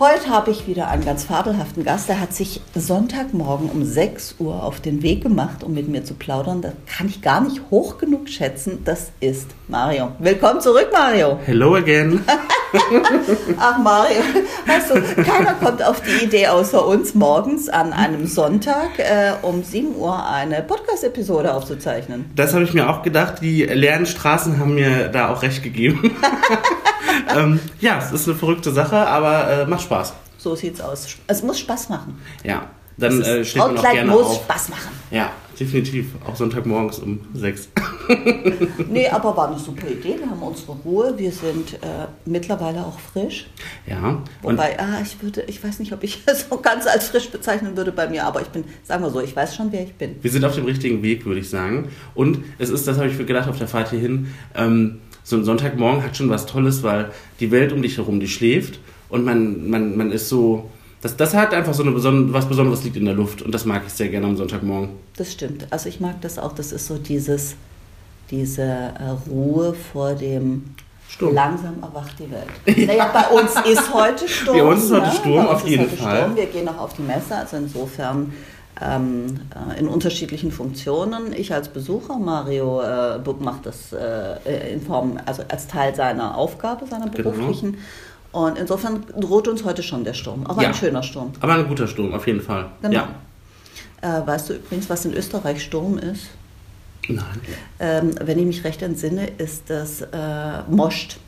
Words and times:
Heute 0.00 0.28
habe 0.28 0.50
ich 0.50 0.66
wieder 0.66 0.88
einen 0.88 1.04
ganz 1.04 1.22
fabelhaften 1.22 1.84
Gast. 1.84 2.08
Der 2.08 2.20
hat 2.20 2.34
sich 2.34 2.60
Sonntagmorgen 2.74 3.70
um 3.70 3.84
6 3.84 4.36
Uhr 4.40 4.64
auf 4.64 4.80
den 4.80 5.02
Weg 5.02 5.22
gemacht, 5.22 5.62
um 5.62 5.72
mit 5.72 5.86
mir 5.86 6.02
zu 6.02 6.14
plaudern. 6.14 6.62
Das 6.62 6.72
kann 6.84 7.06
ich 7.06 7.22
gar 7.22 7.40
nicht 7.40 7.62
hoch 7.70 7.98
genug 7.98 8.28
schätzen. 8.28 8.82
Das 8.84 9.12
ist 9.20 9.50
Mario. 9.68 10.10
Willkommen 10.18 10.60
zurück, 10.60 10.88
Mario. 10.92 11.38
Hello 11.46 11.76
again. 11.76 12.24
Ach, 13.60 13.78
Mario, 13.78 14.16
weißt 14.66 14.90
du, 14.90 15.22
keiner 15.22 15.54
kommt 15.54 15.80
auf 15.80 16.00
die 16.00 16.24
Idee 16.24 16.48
außer 16.48 16.84
uns, 16.84 17.14
morgens 17.14 17.68
an 17.68 17.92
einem 17.92 18.26
Sonntag 18.26 18.98
äh, 18.98 19.34
um 19.42 19.62
7 19.62 19.94
Uhr 19.94 20.28
eine 20.28 20.62
Podcast-Episode 20.62 21.54
aufzuzeichnen. 21.54 22.24
Das 22.34 22.52
habe 22.52 22.64
ich 22.64 22.74
mir 22.74 22.90
auch 22.90 23.02
gedacht. 23.02 23.34
Die 23.42 23.62
leeren 23.62 24.06
Straßen 24.06 24.58
haben 24.58 24.74
mir 24.74 25.06
da 25.08 25.32
auch 25.32 25.42
recht 25.42 25.62
gegeben. 25.62 26.16
ähm, 27.36 27.60
ja, 27.80 27.98
es 27.98 28.12
ist 28.12 28.28
eine 28.28 28.36
verrückte 28.36 28.72
Sache, 28.72 28.96
aber 28.96 29.50
äh, 29.50 29.66
macht 29.66 29.82
Spaß. 29.82 30.14
So 30.38 30.54
sieht's 30.54 30.80
aus. 30.80 31.06
Es 31.26 31.42
muss 31.42 31.58
Spaß 31.58 31.88
machen. 31.88 32.20
Ja, 32.44 32.68
dann 32.96 33.20
äh, 33.22 33.44
steht 33.44 33.62
man 33.62 33.78
auch 33.78 33.82
gerne 33.82 34.10
muss 34.10 34.26
auf. 34.26 34.44
Spaß 34.44 34.68
machen. 34.68 34.88
Ja, 35.10 35.32
definitiv. 35.58 36.08
Auch 36.26 36.36
Sonntagmorgens 36.36 36.98
um 37.00 37.20
sechs. 37.34 37.68
nee, 38.90 39.08
aber 39.08 39.36
war 39.36 39.48
eine 39.48 39.58
super 39.58 39.88
Idee. 39.88 40.16
Wir 40.18 40.30
haben 40.30 40.42
unsere 40.42 40.72
Ruhe. 40.72 41.14
Wir 41.16 41.32
sind 41.32 41.74
äh, 41.74 42.06
mittlerweile 42.24 42.80
auch 42.80 42.98
frisch. 42.98 43.46
Ja. 43.86 44.22
Wobei, 44.42 44.78
ah, 44.78 45.00
ich 45.02 45.20
würde, 45.22 45.42
ich 45.42 45.62
weiß 45.62 45.80
nicht, 45.80 45.92
ob 45.92 46.04
ich 46.04 46.22
es 46.26 46.46
so 46.48 46.58
ganz 46.58 46.86
als 46.86 47.08
frisch 47.08 47.30
bezeichnen 47.30 47.76
würde 47.76 47.90
bei 47.90 48.08
mir, 48.08 48.24
aber 48.24 48.42
ich 48.42 48.48
bin, 48.48 48.64
sagen 48.84 49.02
wir 49.02 49.10
so, 49.10 49.20
ich 49.20 49.34
weiß 49.34 49.56
schon, 49.56 49.72
wer 49.72 49.82
ich 49.82 49.94
bin. 49.94 50.16
Wir 50.22 50.30
sind 50.30 50.44
auf 50.44 50.54
dem 50.54 50.64
richtigen 50.64 51.02
Weg, 51.02 51.26
würde 51.26 51.40
ich 51.40 51.50
sagen. 51.50 51.88
Und 52.14 52.38
es 52.58 52.70
ist, 52.70 52.86
das 52.86 52.98
habe 52.98 53.08
ich 53.08 53.18
mir 53.18 53.24
gedacht 53.24 53.48
auf 53.48 53.58
der 53.58 53.68
Fahrt 53.68 53.90
hierhin, 53.90 54.28
ähm, 54.54 55.00
so 55.24 55.36
ein 55.36 55.44
Sonntagmorgen 55.44 56.04
hat 56.04 56.16
schon 56.16 56.28
was 56.28 56.46
Tolles, 56.46 56.82
weil 56.82 57.10
die 57.40 57.50
Welt 57.50 57.72
um 57.72 57.82
dich 57.82 57.96
herum, 57.96 58.20
die 58.20 58.28
schläft 58.28 58.78
und 59.08 59.24
man, 59.24 59.68
man, 59.68 59.96
man 59.96 60.12
ist 60.12 60.28
so. 60.28 60.70
Das, 61.00 61.16
das 61.16 61.34
hat 61.34 61.52
einfach 61.52 61.74
so 61.74 61.82
eine 61.82 61.92
Beson 61.92 62.32
was 62.32 62.46
Besonderes 62.46 62.82
liegt 62.84 62.96
in 62.96 63.04
der 63.04 63.14
Luft 63.14 63.42
und 63.42 63.52
das 63.52 63.64
mag 63.66 63.82
ich 63.86 63.92
sehr 63.92 64.08
gerne 64.08 64.26
am 64.26 64.36
Sonntagmorgen. 64.36 64.90
Das 65.16 65.32
stimmt. 65.32 65.66
Also 65.70 65.88
ich 65.88 66.00
mag 66.00 66.20
das 66.22 66.38
auch. 66.38 66.52
Das 66.52 66.72
ist 66.72 66.86
so 66.86 66.96
dieses, 66.96 67.56
diese 68.30 68.62
äh, 68.62 69.28
Ruhe 69.28 69.74
vor 69.74 70.14
dem 70.14 70.64
Sturm. 71.08 71.34
langsam 71.34 71.82
erwacht 71.82 72.14
die 72.18 72.30
Welt. 72.30 72.86
Naja, 72.88 73.10
bei 73.12 73.38
uns 73.38 73.52
ist 73.70 73.92
heute 73.92 74.26
Sturm. 74.26 74.56
Bei 74.56 74.64
uns 74.64 74.84
ist 74.84 74.92
heute 74.92 75.06
ne? 75.06 75.12
Sturm, 75.12 75.46
uns 75.46 75.48
auf 75.48 75.68
jeden 75.68 75.90
Fall. 75.90 76.22
Sturm. 76.22 76.36
Wir 76.36 76.46
gehen 76.46 76.64
noch 76.64 76.78
auf 76.78 76.94
die 76.94 77.02
Messe, 77.02 77.36
also 77.36 77.56
insofern 77.58 78.32
ähm, 78.80 79.40
äh, 79.74 79.78
in 79.78 79.88
unterschiedlichen 79.88 80.50
Funktionen. 80.50 81.32
Ich 81.32 81.52
als 81.52 81.68
Besucher, 81.68 82.18
Mario 82.18 82.80
äh, 82.80 83.18
macht 83.40 83.66
das 83.66 83.92
äh, 83.92 84.72
in 84.72 84.80
Form, 84.80 85.18
also 85.26 85.42
als 85.48 85.66
Teil 85.66 85.94
seiner 85.94 86.36
Aufgabe, 86.36 86.86
seiner 86.86 87.08
Genau. 87.08 87.30
beruflichen. 87.30 87.78
Und 88.32 88.58
insofern 88.58 89.04
droht 89.20 89.46
uns 89.46 89.64
heute 89.64 89.82
schon 89.82 90.02
der 90.02 90.14
Sturm. 90.14 90.44
Aber 90.46 90.62
Ja. 90.62 90.68
ein 90.68 90.74
schöner 90.74 91.02
Sturm. 91.04 91.32
Aber 91.40 91.54
ein 91.54 91.68
guter 91.68 91.86
Sturm, 91.86 92.12
auf 92.14 92.26
jeden 92.26 92.40
Fall. 92.40 92.66
Genau. 92.82 92.94
Ja. 92.94 93.08
Äh, 94.20 94.26
weißt 94.26 94.50
du 94.50 94.54
übrigens, 94.54 94.90
was 94.90 95.04
in 95.04 95.14
Österreich 95.14 95.62
Sturm 95.62 95.98
ist? 95.98 96.26
Nein. 97.08 97.24
Ähm, 97.78 98.14
wenn 98.20 98.38
ich 98.38 98.46
mich 98.46 98.64
recht 98.64 98.82
entsinne, 98.82 99.28
ist 99.38 99.70
das 99.70 100.00
äh, 100.00 100.06
Most. 100.68 101.18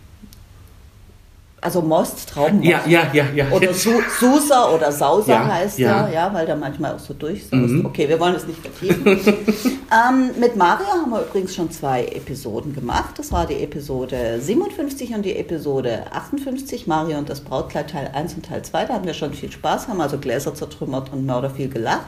Also 1.67 1.83
Most, 1.83 2.29
Traubenmost. 2.29 2.65
Ja, 2.65 2.81
ja, 2.87 3.11
ja, 3.13 3.25
ja. 3.35 3.51
Oder 3.51 3.75
Su 3.75 3.91
Susa 4.21 4.71
oder 4.73 4.93
Sauser 4.93 5.33
Ja, 5.33 5.49
heißt 5.49 5.81
ja. 5.81 6.07
er, 6.07 6.15
ja, 6.15 6.33
weil 6.33 6.47
der 6.47 6.55
manchmal 6.55 6.95
auch 6.95 7.01
so 7.01 7.13
durchsaust. 7.13 7.51
Mhm. 7.55 7.85
Okay, 7.85 8.09
wir 8.09 8.21
wollen 8.21 8.37
es 8.37 8.47
nicht 8.47 8.61
vertiefen. 8.61 9.05
ähm, 9.91 10.31
mit 10.39 10.55
Mario 10.55 10.87
haben 10.87 11.11
wir 11.11 11.23
übrigens 11.23 11.57
schon 11.57 11.69
zwei 11.73 12.05
Episoden 12.05 12.73
gemacht. 12.73 13.19
Das 13.19 13.33
war 13.33 13.49
die 13.49 13.65
Episode 13.65 14.39
57 14.41 15.13
und 15.13 15.23
die 15.23 15.35
Episode 15.35 16.05
58. 16.13 16.87
Mario 16.87 17.19
und 17.19 17.29
das 17.29 17.41
Brautkleid 17.41 17.91
Teil 17.91 18.13
1 18.15 18.35
und 18.35 18.47
Teil 18.47 18.63
2. 18.63 18.85
Da 18.85 18.95
hatten 18.95 19.07
wir 19.07 19.15
schon 19.15 19.35
viel 19.35 19.51
Spaß, 19.51 19.89
haben 19.89 20.01
also 20.01 20.19
Gläser 20.19 20.55
zertrümmert 20.55 21.13
und 21.13 21.27
Mörder 21.27 21.51
viel 21.51 21.69
gelacht. 21.69 22.07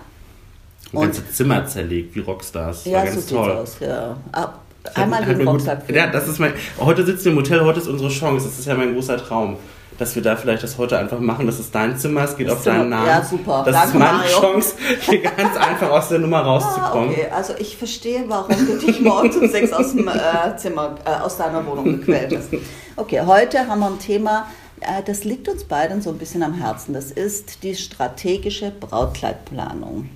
Ein 0.92 1.00
ganzes 1.00 1.32
Zimmer 1.32 1.66
zerlegt, 1.66 2.14
wie 2.14 2.20
Rockstars. 2.20 2.84
Ja, 2.84 3.00
so 3.00 3.04
ganz 3.06 3.14
sieht's 3.16 3.28
toll. 3.32 3.50
aus. 3.50 3.76
Ja. 3.80 4.16
Ab, 4.30 4.60
Hat- 4.94 4.99
einmal 5.04 5.21
hat 5.21 5.28
den 5.28 5.38
gut- 5.38 5.49
Rucksack 5.54 5.82
Ja, 5.91 6.06
das 6.09 6.28
ist 6.28 6.38
mein. 6.38 6.53
Heute 6.78 7.04
sitzen 7.04 7.26
wir 7.26 7.32
im 7.32 7.38
Hotel, 7.38 7.60
heute 7.65 7.81
ist 7.81 7.88
unsere 7.88 8.10
Chance. 8.10 8.47
Das 8.47 8.59
ist 8.59 8.66
ja 8.66 8.75
mein 8.75 8.94
großer 8.94 9.16
Traum. 9.16 9.56
Dass 9.99 10.15
wir 10.15 10.22
da 10.22 10.37
vielleicht 10.37 10.62
das 10.62 10.78
heute 10.78 10.97
einfach 10.97 11.19
machen. 11.19 11.47
Das 11.47 11.59
ist 11.59 11.75
dein 11.75 11.99
Zimmer, 11.99 12.22
es 12.22 12.37
geht 12.37 12.47
Das 12.47 12.59
auf 12.59 12.62
deinen 12.62 12.88
Namen. 12.91 13.09
ja, 13.09 13.21
super. 13.25 13.65
Das 13.66 13.75
Danke, 13.75 13.88
ist 13.88 13.94
meine 13.98 14.19
Mario. 14.19 14.41
Chance, 14.41 14.75
hier 15.00 15.22
ganz 15.22 15.56
einfach 15.56 15.91
aus 15.91 16.09
der 16.09 16.21
Nummer 16.21 16.37
Ah, 16.37 16.43
rauszukommen. 16.43 17.10
okay, 17.10 17.27
also 17.34 17.54
ich 17.59 17.77
verstehe, 17.77 18.22
warum 18.28 18.54
du 18.65 18.78
dich 18.78 19.00
morgens 19.00 19.37
um 19.37 19.48
sechs 19.48 19.72
aus 19.72 19.94
dem 19.97 20.06
äh, 20.06 20.56
Zimmer, 20.56 20.94
äh, 21.04 21.21
aus 21.21 21.37
deiner 21.37 21.66
Wohnung 21.66 21.98
gequält 21.98 22.32
hast. 22.37 22.48
Okay, 22.94 23.22
heute 23.27 23.66
haben 23.66 23.81
wir 23.81 23.87
ein 23.88 23.98
Thema, 23.98 24.47
äh, 24.81 25.03
das 25.04 25.25
liegt 25.25 25.48
uns 25.48 25.65
beiden 25.65 26.00
so 26.00 26.10
ein 26.10 26.19
bisschen 26.19 26.44
am 26.44 26.54
Herzen. 26.54 26.93
Das 26.94 27.10
ist 27.10 27.65
die 27.65 27.75
strategische 27.75 28.71
Brautkleidplanung. 28.71 30.09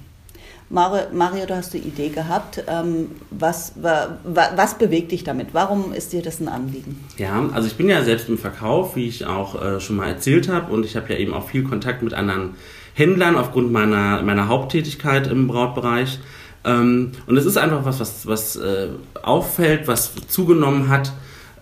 Mario, 0.73 1.03
Mario 1.13 1.45
du 1.45 1.55
hast 1.55 1.75
die 1.75 1.79
Idee 1.79 2.09
gehabt. 2.09 2.65
Ähm, 2.67 3.11
was, 3.31 3.75
wa, 3.77 4.19
wa, 4.25 4.53
was 4.57 4.79
bewegt 4.79 5.13
dich 5.13 5.23
damit? 5.23 5.49
Warum 5.53 5.93
ist 5.93 6.15
dir 6.15 6.23
das 6.23 6.41
ein 6.41 6.49
Anliegen? 6.49 6.99
Ja, 7.19 7.47
also 7.53 7.69
ich 7.69 7.75
bin 7.77 7.91
ja 7.91 8.03
selbst 8.03 8.31
im 8.31 8.39
Verkauf, 8.39 8.97
wie 8.97 9.07
ich 9.07 9.27
auch 9.27 9.63
äh, 9.63 9.81
schon 9.81 9.97
mal 9.97 10.09
erzählt 10.09 10.49
habe. 10.49 10.73
Und 10.73 10.87
ich 10.87 10.97
habe 10.97 11.13
ja 11.13 11.19
eben 11.19 11.35
auch 11.35 11.47
viel 11.47 11.63
Kontakt 11.63 12.03
mit 12.03 12.15
anderen 12.15 12.55
Händlern 12.95 13.37
aufgrund 13.37 13.71
meiner, 13.71 14.23
meiner 14.23 14.49
Haupttätigkeit 14.49 15.27
im 15.27 15.47
Brautbereich. 15.47 16.21
Ähm, 16.65 17.13
und 17.27 17.37
es 17.37 17.45
ist 17.45 17.59
einfach 17.59 17.85
was, 17.85 18.01
was, 18.01 18.27
was 18.27 18.57
äh, 18.57 18.89
auffällt, 19.23 19.87
was 19.89 20.13
zugenommen 20.29 20.89
hat. 20.89 21.13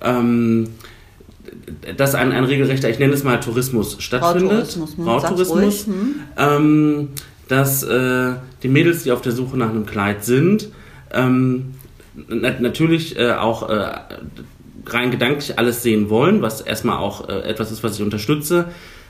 Ähm, 0.02 0.68
dass 1.96 2.14
ein, 2.14 2.30
ein 2.30 2.44
regelrechter, 2.44 2.88
ich 2.88 3.00
nenne 3.00 3.14
es 3.14 3.24
mal 3.24 3.40
Tourismus 3.40 4.00
stattfindet. 4.00 4.50
Brautourismus, 4.50 4.90
sag's 4.96 5.22
Brautourismus. 5.22 5.86
hm. 5.86 6.14
Ähm, 6.36 7.08
dass 7.48 7.82
äh, 7.82 8.34
die 8.62 8.68
Mädels, 8.68 9.04
die 9.04 9.12
auf 9.12 9.22
der 9.22 9.32
Suche 9.32 9.56
nach 9.56 9.70
einem 9.70 9.86
Kleid 9.86 10.24
sind, 10.24 10.68
ähm, 11.12 11.74
na 12.28 12.58
natürlich 12.60 13.18
äh, 13.18 13.32
auch 13.32 13.68
äh, 13.68 13.90
rein 14.86 15.10
gedanklich 15.10 15.58
alles 15.58 15.82
sehen 15.82 16.10
wollen, 16.10 16.42
was 16.42 16.60
erstmal 16.60 16.98
auch 16.98 17.28
äh, 17.28 17.40
etwas 17.42 17.70
ist, 17.70 17.82
was 17.82 17.96
ich 17.96 18.02
unterstütze, 18.02 18.66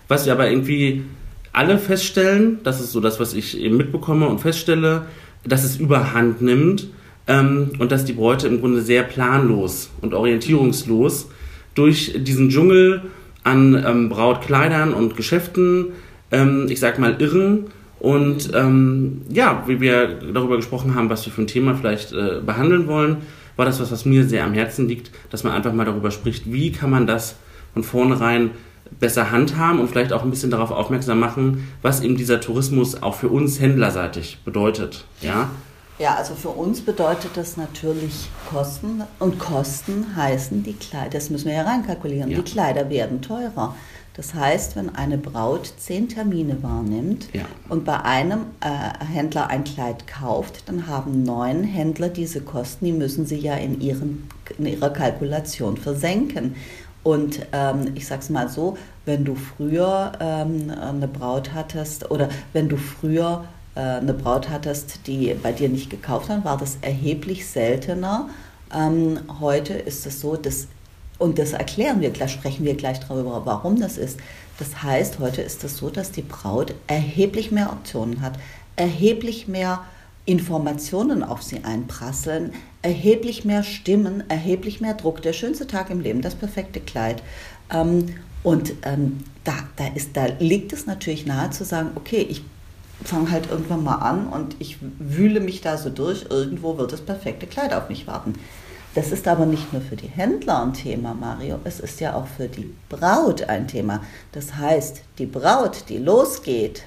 was 0.09 0.27
wir 0.27 0.33
aber 0.33 0.51
irgendwie 0.51 1.05
alle 1.53 1.79
feststellen, 1.79 2.59
das 2.63 2.81
ist 2.81 2.93
so 2.93 3.01
das, 3.01 3.19
was 3.19 3.35
ich 3.35 3.59
eben 3.59 3.77
mitbekomme 3.77 4.29
und 4.29 4.41
feststelle, 4.41 5.07
dass 5.45 5.65
es 5.65 5.77
überhand 5.77 6.43
nimmt 6.43 6.89
ähm, 7.27 7.73
und 7.79 7.91
dass 7.93 8.05
die 8.05 8.13
Bräute 8.13 8.47
im 8.47 8.61
Grunde 8.61 8.83
sehr 8.83 9.03
planlos 9.03 9.91
und 10.01 10.15
orientierungslos 10.15 11.29
durch 11.75 12.15
diesen 12.19 12.51
Dschungel 12.51 13.03
an 13.43 13.83
ähm, 13.87 14.09
Brautkleidern 14.09 14.93
und 14.93 15.17
Geschäften, 15.17 15.89
ähm, 16.31 16.67
ich 16.69 16.79
sag 16.79 16.99
mal, 16.99 17.17
irren 17.21 17.67
und 18.01 18.51
ähm, 18.55 19.23
ja, 19.29 19.63
wie 19.67 19.81
wir 19.81 20.09
darüber 20.33 20.57
gesprochen 20.57 20.95
haben, 20.95 21.09
was 21.11 21.25
wir 21.27 21.33
für 21.33 21.43
ein 21.43 21.47
Thema 21.47 21.75
vielleicht 21.75 22.13
äh, 22.13 22.41
behandeln 22.45 22.87
wollen, 22.89 23.19
war 23.57 23.67
das 23.67 23.79
was, 23.81 23.93
was 23.93 24.05
mir 24.05 24.25
sehr 24.27 24.45
am 24.45 24.55
Herzen 24.55 24.89
liegt, 24.89 25.11
dass 25.31 25.45
man 25.45 25.53
einfach 25.53 25.73
mal 25.73 25.85
darüber 25.85 26.11
spricht, 26.11 26.51
wie 26.51 26.73
kann 26.73 26.91
man 26.91 27.07
das 27.07 27.37
von 27.75 27.83
vornherein 27.85 28.51
besser 28.99 29.31
handhaben 29.31 29.79
und 29.81 29.89
vielleicht 29.89 30.13
auch 30.13 30.25
ein 30.25 30.31
bisschen 30.31 30.51
darauf 30.51 30.71
aufmerksam 30.71 31.21
machen, 31.21 31.69
was 31.83 32.01
eben 32.01 32.17
dieser 32.17 32.41
Tourismus 32.41 33.03
auch 33.03 33.15
für 33.15 33.29
uns 33.29 33.61
händlerseitig 33.61 34.39
bedeutet. 34.45 35.05
Ja, 35.21 35.51
Ja, 35.99 36.15
also 36.15 36.35
für 36.35 36.49
uns 36.49 36.81
bedeutet 36.81 37.33
das 37.35 37.59
natürlich 37.59 38.31
Kosten 38.51 39.03
und 39.19 39.39
Kosten 39.39 40.07
heißen 40.17 40.63
die 40.63 40.73
Kleider, 40.73 41.11
das 41.11 41.29
müssen 41.29 41.49
wir 41.49 41.55
ja 41.57 41.63
reinkalkulieren, 41.65 42.31
Ja. 42.31 42.39
die 42.39 42.51
Kleider 42.51 42.89
werden 42.89 43.21
teurer. 43.21 43.77
Das 44.15 44.35
heißt, 44.35 44.77
wenn 44.77 44.95
eine 44.95 45.19
Braut 45.19 45.73
zehn 45.79 46.09
Termine 46.09 46.63
wahrnimmt 46.63 47.29
Ja. 47.33 47.45
und 47.69 47.85
bei 47.85 48.01
einem 48.01 48.47
äh, 48.61 49.05
Händler 49.05 49.49
ein 49.49 49.65
Kleid 49.65 50.07
kauft, 50.07 50.65
dann 50.69 50.87
haben 50.89 51.23
neun 51.23 51.63
Händler 51.65 52.09
diese 52.09 52.41
Kosten, 52.41 52.85
die 52.87 52.93
müssen 52.93 53.25
sie 53.25 53.39
ja 53.39 53.55
in, 53.55 53.81
ihren, 53.81 54.29
in 54.59 54.67
ihrer 54.67 54.91
Kalkulation 54.91 55.77
versenken. 55.77 56.57
Und 57.03 57.47
ähm, 57.53 57.93
ich 57.95 58.07
sag's 58.07 58.29
mal 58.29 58.49
so, 58.49 58.77
wenn 59.07 59.25
du 59.25 59.35
früher 59.37 60.13
ähm, 60.21 60.71
eine 60.71 61.09
Braut 61.09 61.55
hattest 61.55 62.11
oder 62.11 62.29
wenn 62.53 62.69
du 62.69 62.77
früher 62.77 63.45
äh, 63.75 63.81
eine 63.81 64.13
Braut 64.13 64.51
hattest, 64.51 65.07
die 65.07 65.35
bei 65.43 65.53
dir 65.53 65.69
nicht 65.71 65.89
gekauft 65.89 66.29
hat, 66.29 66.45
war 66.45 66.59
das 66.59 66.77
erheblich 66.83 67.47
seltener. 67.47 68.29
Ähm, 68.75 69.19
heute 69.41 69.73
ist 69.73 70.05
es 70.07 70.21
so, 70.21 70.37
dass, 70.37 70.67
und 71.21 71.39
das 71.39 71.53
erklären 71.53 72.01
wir 72.01 72.11
gleich, 72.11 72.33
sprechen 72.33 72.65
wir 72.65 72.75
gleich 72.75 72.99
darüber, 72.99 73.43
warum 73.45 73.79
das 73.79 73.99
ist. 73.99 74.19
Das 74.59 74.83
heißt, 74.83 75.19
heute 75.19 75.43
ist 75.43 75.63
es 75.65 75.77
so, 75.77 75.91
dass 75.91 76.11
die 76.11 76.23
Braut 76.23 76.75
erheblich 76.87 77.53
mehr 77.53 77.73
Optionen 77.73 78.23
hat, 78.23 78.39
erheblich 78.77 79.47
mehr 79.47 79.85
Informationen 80.25 81.23
auf 81.23 81.43
sie 81.43 81.63
einprasseln, 81.63 82.53
erheblich 82.83 83.45
mehr 83.45 83.63
Stimmen, 83.63 84.25
erheblich 84.29 84.81
mehr 84.81 84.95
Druck. 84.95 85.21
Der 85.21 85.35
schönste 85.35 85.67
Tag 85.67 85.91
im 85.91 86.01
Leben, 86.01 86.23
das 86.23 86.35
perfekte 86.35 86.81
Kleid. 86.81 87.23
Ähm, 87.71 88.15
und 88.43 88.73
ähm, 88.85 89.19
da, 89.45 89.53
da, 89.77 89.89
ist, 89.89 90.17
da 90.17 90.27
liegt 90.39 90.73
es 90.73 90.87
natürlich 90.87 91.27
nahe 91.27 91.51
zu 91.51 91.65
sagen, 91.65 91.91
okay, 91.97 92.27
ich 92.29 92.43
fange 93.05 93.31
halt 93.31 93.51
irgendwann 93.51 93.85
mal 93.85 93.97
an 93.97 94.27
und 94.29 94.57
ich 94.59 94.79
wühle 94.99 95.41
mich 95.41 95.61
da 95.61 95.77
so 95.77 95.91
durch, 95.91 96.27
irgendwo 96.31 96.79
wird 96.79 96.93
das 96.93 97.03
perfekte 97.03 97.47
Kleid 97.47 97.75
auf 97.75 97.91
mich 97.91 98.07
warten. 98.07 98.35
Das 98.95 99.13
ist 99.13 99.29
aber 99.29 99.47
nicht 99.47 99.73
nur 99.73 99.83
für 99.83 99.97
die 99.97 100.09
Händler 100.09 100.63
ein 100.63 100.73
Thema, 100.73 101.15
Mario, 101.15 101.61
es 101.65 101.79
ist 101.79 102.01
ja 102.01 102.15
auch 102.15 102.27
für 102.27 102.49
die 102.49 102.75
Braut 102.89 103.43
ein 103.45 103.69
Thema. 103.69 104.01
Das 104.33 104.57
heißt, 104.57 105.03
die 105.19 105.27
Braut, 105.27 105.85
die 105.89 105.99
losgeht, 105.99 106.85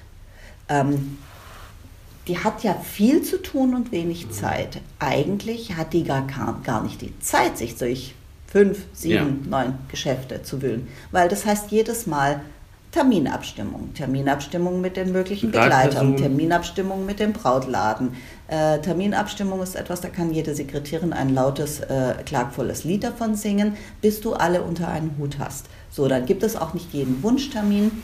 ähm, 0.67 1.17
die 2.27 2.39
hat 2.39 2.63
ja 2.63 2.73
viel 2.73 3.21
zu 3.21 3.41
tun 3.41 3.73
und 3.73 3.91
wenig 3.91 4.31
Zeit. 4.31 4.81
Eigentlich 4.99 5.75
hat 5.75 5.93
die 5.93 6.03
gar, 6.03 6.25
gar 6.63 6.83
nicht 6.83 7.01
die 7.01 7.17
Zeit, 7.19 7.57
sich 7.57 7.75
durch 7.77 8.15
fünf, 8.47 8.79
sieben, 8.93 9.41
ja. 9.43 9.49
neun 9.49 9.73
Geschäfte 9.89 10.43
zu 10.43 10.61
wühlen. 10.61 10.87
Weil 11.11 11.27
das 11.27 11.45
heißt 11.45 11.71
jedes 11.71 12.05
Mal 12.05 12.41
Terminabstimmung, 12.91 13.93
Terminabstimmung 13.95 14.79
mit 14.79 14.97
den 14.97 15.11
möglichen 15.11 15.51
Begleitern, 15.51 16.15
Terminabstimmung 16.15 17.05
mit 17.05 17.19
dem 17.19 17.33
Brautladen. 17.33 18.15
Äh, 18.53 18.81
Terminabstimmung 18.81 19.63
ist 19.63 19.75
etwas, 19.75 20.01
da 20.01 20.09
kann 20.09 20.31
jede 20.31 20.53
Sekretärin 20.53 21.11
ein 21.11 21.33
lautes, 21.33 21.79
äh, 21.79 22.13
klagvolles 22.23 22.83
Lied 22.83 23.03
davon 23.03 23.33
singen, 23.33 23.75
bis 23.99 24.21
du 24.21 24.33
alle 24.33 24.61
unter 24.61 24.89
einen 24.89 25.15
Hut 25.17 25.39
hast. 25.39 25.65
So, 25.89 26.07
dann 26.07 26.27
gibt 26.27 26.43
es 26.43 26.55
auch 26.55 26.75
nicht 26.75 26.93
jeden 26.93 27.23
Wunschtermin. 27.23 28.03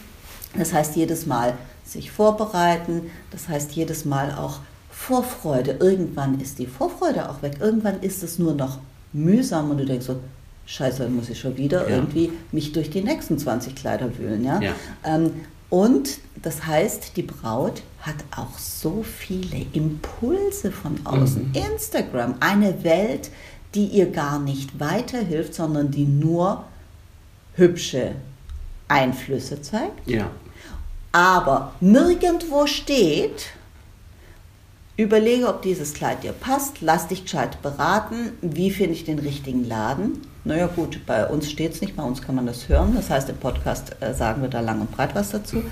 Das 0.58 0.74
heißt, 0.74 0.96
jedes 0.96 1.28
Mal 1.28 1.54
sich 1.86 2.10
vorbereiten, 2.10 3.12
das 3.30 3.48
heißt, 3.48 3.74
jedes 3.74 4.06
Mal 4.06 4.34
auch 4.34 4.62
Vorfreude. 4.90 5.78
Irgendwann 5.80 6.40
ist 6.40 6.58
die 6.58 6.66
Vorfreude 6.66 7.30
auch 7.30 7.44
weg. 7.44 7.58
Irgendwann 7.60 8.02
ist 8.02 8.24
es 8.24 8.40
nur 8.40 8.56
noch 8.56 8.80
mühsam 9.14 9.70
und 9.70 9.78
du 9.78 9.86
denkst 9.86 10.08
so, 10.08 10.20
scheiße, 10.66 11.04
dann 11.04 11.16
muss 11.16 11.30
ich 11.30 11.40
schon 11.40 11.58
wieder 11.58 11.88
ja. 11.88 11.96
irgendwie 11.96 12.32
mich 12.52 12.72
durch 12.72 12.90
die 12.90 13.02
nächsten 13.02 13.38
20 13.38 13.76
Kleider 13.76 14.18
wühlen. 14.18 14.44
Ja? 14.44 14.60
ja. 14.60 14.74
Ähm, 15.06 15.32
und 15.70 16.18
das 16.42 16.66
heißt, 16.66 17.18
die 17.18 17.24
Braut 17.24 17.82
hat 18.02 18.16
auch 18.36 18.58
so 18.58 19.04
viele 19.04 19.66
Impulse 19.74 20.72
von 20.72 21.06
außen. 21.06 21.50
Mhm. 21.50 21.56
Instagram, 21.74 22.36
eine 22.40 22.84
Welt, 22.84 23.30
die 23.76 23.86
ihr 23.86 24.10
gar 24.12 24.40
nicht 24.40 24.80
weiterhilft, 24.80 25.54
sondern 25.54 25.92
die 25.92 26.06
nur 26.06 26.66
hübsche 27.56 28.16
Einflüsse 28.88 29.62
zeigt. 29.62 30.10
Ja. 30.10 30.32
Aber 31.12 31.74
nirgendwo 31.80 32.68
steht, 32.68 33.52
Überlege, 35.00 35.48
ob 35.48 35.62
dieses 35.62 35.94
Kleid 35.94 36.24
dir 36.24 36.34
passt, 36.34 36.82
lass 36.82 37.08
dich 37.08 37.24
gescheit 37.24 37.62
beraten, 37.62 38.34
wie 38.42 38.70
finde 38.70 38.94
ich 38.94 39.06
den 39.06 39.20
richtigen 39.20 39.64
Laden. 39.64 40.22
Naja 40.44 40.68
gut, 40.68 41.06
bei 41.06 41.26
uns 41.26 41.50
steht 41.50 41.74
es 41.74 41.82
nicht, 41.82 41.96
bei 41.96 42.04
uns 42.04 42.22
kann 42.22 42.36
man 42.36 42.46
das 42.46 42.68
hören, 42.68 42.94
das 42.94 43.10
heißt 43.10 43.30
im 43.30 43.38
Podcast 43.38 43.96
äh, 44.02 44.14
sagen 44.14 44.42
wir 44.42 44.50
da 44.50 44.60
lang 44.60 44.82
und 44.82 44.92
breit 44.92 45.16
was 45.16 45.30
dazu. 45.30 45.64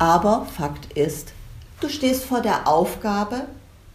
Aber 0.00 0.46
Fakt 0.46 0.92
ist, 0.94 1.34
du 1.80 1.90
stehst 1.90 2.24
vor 2.24 2.40
der 2.40 2.66
Aufgabe, 2.66 3.42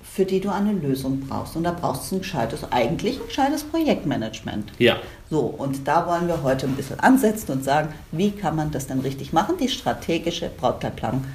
für 0.04 0.24
die 0.24 0.40
du 0.40 0.50
eine 0.50 0.72
Lösung 0.72 1.22
brauchst. 1.22 1.56
Und 1.56 1.64
da 1.64 1.72
brauchst 1.72 2.12
du 2.12 2.16
ein 2.16 2.20
gescheites, 2.20 2.60
eigentlich 2.72 3.20
ein 3.20 3.26
gescheites 3.26 3.64
Projektmanagement. 3.64 4.72
Ja. 4.78 4.98
So, 5.32 5.40
und 5.40 5.88
da 5.88 6.06
wollen 6.06 6.28
wir 6.28 6.44
heute 6.44 6.68
ein 6.68 6.76
bisschen 6.76 7.00
ansetzen 7.00 7.52
und 7.52 7.64
sagen, 7.64 7.90
wie 8.12 8.30
kann 8.32 8.56
man 8.56 8.70
das 8.70 8.86
denn 8.86 9.00
richtig 9.00 9.34
machen, 9.34 9.56
die 9.60 9.68
strategische 9.68 10.50
Brautkleidplanung 10.50 11.26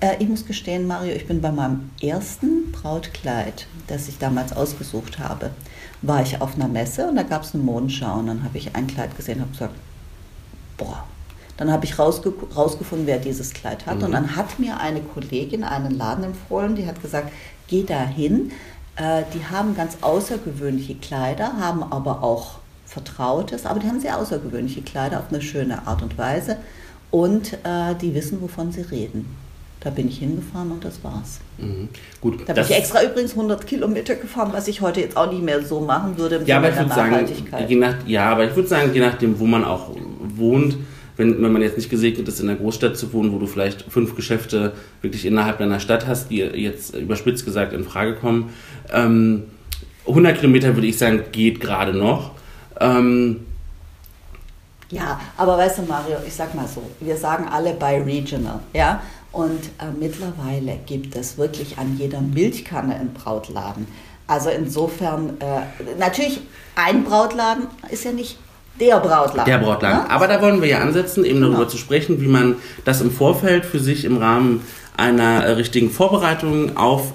äh, 0.00 0.16
ich 0.18 0.28
muss 0.28 0.44
gestehen, 0.44 0.86
Mario, 0.86 1.14
ich 1.14 1.26
bin 1.26 1.40
bei 1.40 1.50
meinem 1.50 1.90
ersten 2.02 2.70
Brautkleid, 2.72 3.66
das 3.86 4.08
ich 4.08 4.18
damals 4.18 4.52
ausgesucht 4.54 5.18
habe, 5.18 5.50
war 6.02 6.22
ich 6.22 6.40
auf 6.40 6.54
einer 6.56 6.68
Messe 6.68 7.08
und 7.08 7.16
da 7.16 7.22
gab 7.22 7.42
es 7.42 7.54
eine 7.54 7.62
Modenschau 7.62 8.18
und 8.18 8.26
dann 8.26 8.44
habe 8.44 8.58
ich 8.58 8.74
ein 8.76 8.86
Kleid 8.86 9.16
gesehen 9.16 9.36
und 9.36 9.42
habe 9.42 9.52
gesagt, 9.52 9.74
boah. 10.76 11.04
Dann 11.56 11.72
habe 11.72 11.84
ich 11.84 11.98
rausge 11.98 12.32
rausgefunden, 12.54 13.06
wer 13.06 13.18
dieses 13.18 13.52
Kleid 13.52 13.86
hat. 13.86 13.98
Mhm. 13.98 14.04
Und 14.04 14.12
dann 14.12 14.36
hat 14.36 14.58
mir 14.58 14.78
eine 14.78 15.00
Kollegin 15.00 15.64
einen 15.64 15.96
Laden 15.96 16.24
empfohlen, 16.24 16.74
die 16.74 16.86
hat 16.86 17.00
gesagt, 17.00 17.32
geh 17.68 17.82
da 17.82 18.04
hin. 18.04 18.52
Äh, 18.96 19.22
die 19.34 19.44
haben 19.44 19.76
ganz 19.76 19.98
außergewöhnliche 20.00 20.96
Kleider, 20.96 21.58
haben 21.58 21.82
aber 21.82 22.22
auch 22.22 22.58
Vertrautes, 22.84 23.66
aber 23.66 23.80
die 23.80 23.88
haben 23.88 24.00
sehr 24.00 24.18
außergewöhnliche 24.18 24.82
Kleider 24.82 25.18
auf 25.18 25.30
eine 25.30 25.42
schöne 25.42 25.86
Art 25.86 26.02
und 26.02 26.16
Weise. 26.16 26.56
Und 27.10 27.54
äh, 27.64 27.94
die 28.00 28.14
wissen, 28.14 28.40
wovon 28.42 28.72
sie 28.72 28.82
reden. 28.82 29.36
Da 29.80 29.90
bin 29.90 30.08
ich 30.08 30.18
hingefahren 30.18 30.72
und 30.72 30.84
das 30.84 31.04
war's. 31.04 31.38
Mhm. 31.58 31.88
Gut, 32.20 32.40
da 32.46 32.54
bin 32.54 32.64
ich 32.64 32.74
extra 32.74 33.04
übrigens 33.04 33.32
100 33.32 33.66
Kilometer 33.66 34.14
gefahren, 34.16 34.48
was 34.52 34.66
ich 34.68 34.80
heute 34.80 35.00
jetzt 35.00 35.16
auch 35.16 35.30
nicht 35.30 35.42
mehr 35.42 35.62
so 35.62 35.80
machen 35.80 36.18
würde 36.18 36.36
im 36.36 36.46
ja, 36.46 36.56
aber 36.56 36.70
ich 36.70 36.76
würde 36.76 36.94
sagen, 36.94 37.28
je 37.68 37.76
nach, 37.76 37.94
ja, 38.06 38.32
aber 38.32 38.48
ich 38.48 38.56
würde 38.56 38.68
sagen, 38.68 38.92
je 38.92 39.00
nachdem, 39.00 39.38
wo 39.38 39.46
man 39.46 39.64
auch 39.64 39.90
wohnt, 40.18 40.76
wenn, 41.16 41.42
wenn 41.42 41.52
man 41.52 41.62
jetzt 41.62 41.76
nicht 41.76 41.90
gesegnet 41.90 42.28
ist, 42.28 42.40
in 42.40 42.48
einer 42.48 42.58
Großstadt 42.58 42.96
zu 42.96 43.12
wohnen, 43.12 43.32
wo 43.32 43.38
du 43.38 43.46
vielleicht 43.46 43.82
fünf 43.90 44.14
Geschäfte 44.14 44.72
wirklich 45.00 45.24
innerhalb 45.24 45.58
deiner 45.58 45.80
Stadt 45.80 46.06
hast, 46.06 46.30
die 46.30 46.38
jetzt 46.38 46.94
überspitzt 46.94 47.44
gesagt 47.44 47.72
in 47.72 47.84
Frage 47.84 48.14
kommen, 48.14 48.50
ähm, 48.92 49.44
100 50.06 50.38
Kilometer 50.38 50.74
würde 50.74 50.86
ich 50.86 50.98
sagen, 50.98 51.24
geht 51.32 51.60
gerade 51.60 51.92
noch. 51.92 52.32
Ähm, 52.80 53.46
ja, 54.90 55.20
aber 55.36 55.58
weißt 55.58 55.78
du, 55.78 55.82
Mario, 55.82 56.16
ich 56.26 56.34
sag 56.34 56.54
mal 56.54 56.68
so, 56.68 56.82
wir 57.00 57.16
sagen 57.16 57.46
alle 57.48 57.74
bei 57.74 58.00
Regional, 58.00 58.60
ja. 58.72 59.02
Und 59.32 59.66
äh, 59.78 59.90
mittlerweile 59.98 60.78
gibt 60.86 61.14
es 61.16 61.36
wirklich 61.36 61.76
an 61.76 61.96
jeder 61.98 62.20
Milchkanne 62.20 62.94
einen 62.94 63.12
Brautladen. 63.12 63.86
Also 64.26 64.48
insofern, 64.48 65.40
äh, 65.40 65.94
natürlich, 65.98 66.40
ein 66.74 67.04
Brautladen 67.04 67.66
ist 67.90 68.04
ja 68.04 68.12
nicht 68.12 68.38
der 68.80 69.00
Brautladen. 69.00 69.44
Der 69.50 69.58
Brautladen. 69.58 70.04
Ne? 70.04 70.10
Aber 70.10 70.28
da 70.28 70.40
wollen 70.42 70.60
wir 70.60 70.68
ja 70.68 70.78
ansetzen, 70.78 71.24
eben 71.24 71.40
darüber 71.40 71.58
genau. 71.58 71.68
zu 71.68 71.78
sprechen, 71.78 72.20
wie 72.20 72.28
man 72.28 72.56
das 72.84 73.00
im 73.00 73.10
Vorfeld 73.10 73.64
für 73.64 73.78
sich 73.78 74.04
im 74.04 74.16
Rahmen 74.18 74.62
einer 74.96 75.56
richtigen 75.56 75.90
Vorbereitung 75.90 76.76
auf 76.76 77.12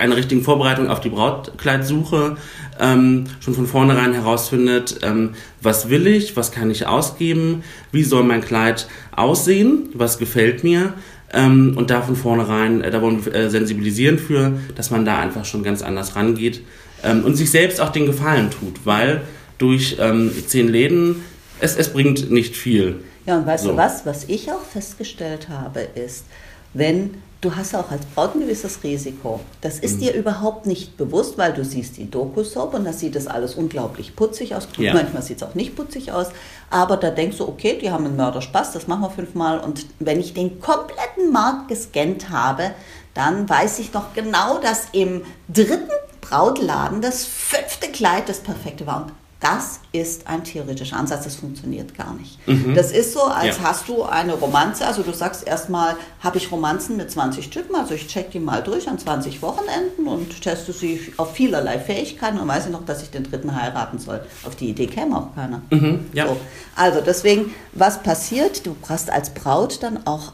einer 0.00 0.16
richtigen 0.16 0.42
Vorbereitung 0.42 0.88
auf 0.88 1.00
die 1.00 1.08
Brautkleidsuche 1.08 2.36
ähm, 2.78 3.24
schon 3.40 3.54
von 3.54 3.66
vornherein 3.66 4.12
herausfindet, 4.12 5.00
ähm, 5.02 5.34
was 5.60 5.90
will 5.90 6.06
ich, 6.06 6.36
was 6.36 6.52
kann 6.52 6.70
ich 6.70 6.86
ausgeben, 6.86 7.64
wie 7.90 8.04
soll 8.04 8.22
mein 8.22 8.40
Kleid 8.40 8.86
aussehen, 9.16 9.88
was 9.94 10.18
gefällt 10.18 10.62
mir, 10.62 10.92
ähm, 11.32 11.74
und 11.76 11.90
da 11.90 12.02
von 12.02 12.16
vornherein, 12.16 12.82
äh, 12.82 12.90
da 12.90 13.02
wollen 13.02 13.24
wir 13.24 13.34
äh, 13.34 13.50
sensibilisieren 13.50 14.18
für, 14.18 14.52
dass 14.74 14.90
man 14.90 15.04
da 15.04 15.18
einfach 15.18 15.44
schon 15.44 15.62
ganz 15.62 15.82
anders 15.82 16.16
rangeht 16.16 16.62
ähm, 17.02 17.24
und 17.24 17.36
sich 17.36 17.50
selbst 17.50 17.80
auch 17.80 17.90
den 17.90 18.06
Gefallen 18.06 18.50
tut, 18.50 18.80
weil 18.84 19.22
durch 19.58 19.96
ähm, 20.00 20.32
zehn 20.46 20.68
Läden, 20.68 21.24
es, 21.60 21.76
es 21.76 21.92
bringt 21.92 22.30
nicht 22.30 22.56
viel. 22.56 23.00
Ja, 23.26 23.36
und 23.36 23.46
weißt 23.46 23.64
so. 23.64 23.72
du 23.72 23.76
was, 23.76 24.06
was 24.06 24.24
ich 24.24 24.50
auch 24.50 24.62
festgestellt 24.62 25.48
habe, 25.48 25.80
ist, 25.80 26.24
wenn 26.72 27.22
du 27.40 27.54
hast 27.54 27.74
auch 27.74 27.90
als 27.90 28.04
Braut 28.06 28.34
ein 28.34 28.40
gewisses 28.40 28.82
Risiko. 28.82 29.40
Das 29.60 29.78
ist 29.78 29.96
mhm. 29.96 30.00
dir 30.00 30.14
überhaupt 30.14 30.66
nicht 30.66 30.96
bewusst, 30.96 31.38
weil 31.38 31.52
du 31.52 31.64
siehst 31.64 31.96
die 31.96 32.10
Doku-Soap 32.10 32.74
und 32.74 32.84
da 32.84 32.92
sieht 32.92 33.14
das 33.14 33.26
alles 33.26 33.54
unglaublich 33.54 34.16
putzig 34.16 34.54
aus. 34.54 34.66
Ja. 34.76 34.94
Manchmal 34.94 35.22
sieht 35.22 35.38
es 35.38 35.42
auch 35.42 35.54
nicht 35.54 35.76
putzig 35.76 36.12
aus, 36.12 36.28
aber 36.70 36.96
da 36.96 37.10
denkst 37.10 37.38
du, 37.38 37.46
okay, 37.46 37.78
die 37.80 37.90
haben 37.90 38.06
einen 38.06 38.16
Mörderspaß, 38.16 38.72
das 38.72 38.88
machen 38.88 39.02
wir 39.02 39.10
fünfmal 39.10 39.60
und 39.60 39.86
wenn 40.00 40.20
ich 40.20 40.34
den 40.34 40.60
kompletten 40.60 41.32
Markt 41.32 41.68
gescannt 41.68 42.30
habe, 42.30 42.72
dann 43.14 43.48
weiß 43.48 43.78
ich 43.78 43.92
noch 43.92 44.14
genau, 44.14 44.58
dass 44.58 44.88
im 44.92 45.22
dritten 45.48 45.90
Brautladen 46.20 47.00
das 47.00 47.24
fünfte 47.24 47.88
Kleid 47.88 48.28
das 48.28 48.40
perfekte 48.40 48.86
war. 48.86 49.02
Und 49.02 49.12
das 49.40 49.80
ist 49.92 50.26
ein 50.26 50.42
theoretischer 50.42 50.96
Ansatz, 50.96 51.24
das 51.24 51.36
funktioniert 51.36 51.96
gar 51.96 52.12
nicht. 52.14 52.44
Mhm. 52.48 52.74
Das 52.74 52.90
ist 52.90 53.12
so, 53.12 53.22
als 53.22 53.58
ja. 53.58 53.64
hast 53.64 53.88
du 53.88 54.02
eine 54.02 54.34
Romanze, 54.34 54.84
also 54.84 55.02
du 55.02 55.12
sagst 55.12 55.46
erstmal, 55.46 55.96
habe 56.20 56.38
ich 56.38 56.50
Romanzen 56.50 56.96
mit 56.96 57.10
20 57.10 57.48
Typen, 57.50 57.76
also 57.76 57.94
ich 57.94 58.08
check 58.08 58.32
die 58.32 58.40
mal 58.40 58.62
durch 58.62 58.88
an 58.88 58.98
20 58.98 59.40
Wochenenden 59.40 60.08
und 60.08 60.42
teste 60.42 60.72
sie 60.72 61.12
auf 61.18 61.34
vielerlei 61.34 61.78
Fähigkeiten 61.78 62.38
und 62.38 62.48
weiß 62.48 62.66
ich 62.66 62.72
noch, 62.72 62.84
dass 62.84 63.02
ich 63.02 63.10
den 63.10 63.24
dritten 63.24 63.54
heiraten 63.54 63.98
soll. 63.98 64.20
Auf 64.44 64.56
die 64.56 64.70
Idee 64.70 64.88
käme 64.88 65.16
auch 65.16 65.34
keiner. 65.36 65.62
Mhm. 65.70 66.06
Ja. 66.12 66.26
So. 66.26 66.36
Also 66.74 67.00
deswegen, 67.00 67.54
was 67.72 68.02
passiert? 68.02 68.66
Du 68.66 68.76
hast 68.88 69.08
als 69.08 69.30
Braut 69.30 69.84
dann 69.84 70.04
auch 70.06 70.32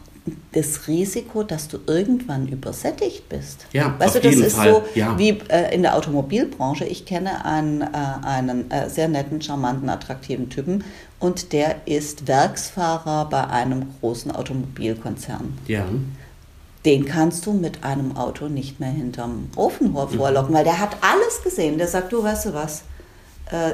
das 0.52 0.88
Risiko, 0.88 1.42
dass 1.42 1.68
du 1.68 1.78
irgendwann 1.86 2.48
übersättigt 2.48 3.28
bist. 3.28 3.66
Ja, 3.72 3.94
weißt 3.98 4.16
auf 4.16 4.22
du, 4.22 4.30
das 4.30 4.38
ist 4.38 4.56
Fall. 4.56 4.72
so 4.72 4.82
ja. 4.94 5.18
wie 5.18 5.38
äh, 5.48 5.74
in 5.74 5.82
der 5.82 5.96
Automobilbranche. 5.96 6.86
Ich 6.86 7.04
kenne 7.04 7.44
einen, 7.44 7.82
äh, 7.82 7.86
einen 8.22 8.70
äh, 8.70 8.88
sehr 8.88 9.08
netten, 9.08 9.42
charmanten, 9.42 9.88
attraktiven 9.90 10.48
Typen 10.48 10.84
und 11.18 11.52
der 11.52 11.86
ist 11.86 12.26
Werksfahrer 12.26 13.26
bei 13.28 13.46
einem 13.48 13.86
großen 14.00 14.30
Automobilkonzern. 14.30 15.58
Ja. 15.66 15.84
Den 16.86 17.04
kannst 17.04 17.44
du 17.46 17.52
mit 17.52 17.84
einem 17.84 18.16
Auto 18.16 18.48
nicht 18.48 18.80
mehr 18.80 18.90
hinterm 18.90 19.48
Ofen 19.56 19.92
vorlocken, 19.92 20.52
mhm. 20.52 20.54
weil 20.56 20.64
der 20.64 20.80
hat 20.80 20.96
alles 21.00 21.42
gesehen. 21.42 21.76
Der 21.76 21.88
sagt, 21.88 22.12
du 22.12 22.22
weißt 22.22 22.46
du 22.46 22.54
was, 22.54 22.84
äh, 23.50 23.72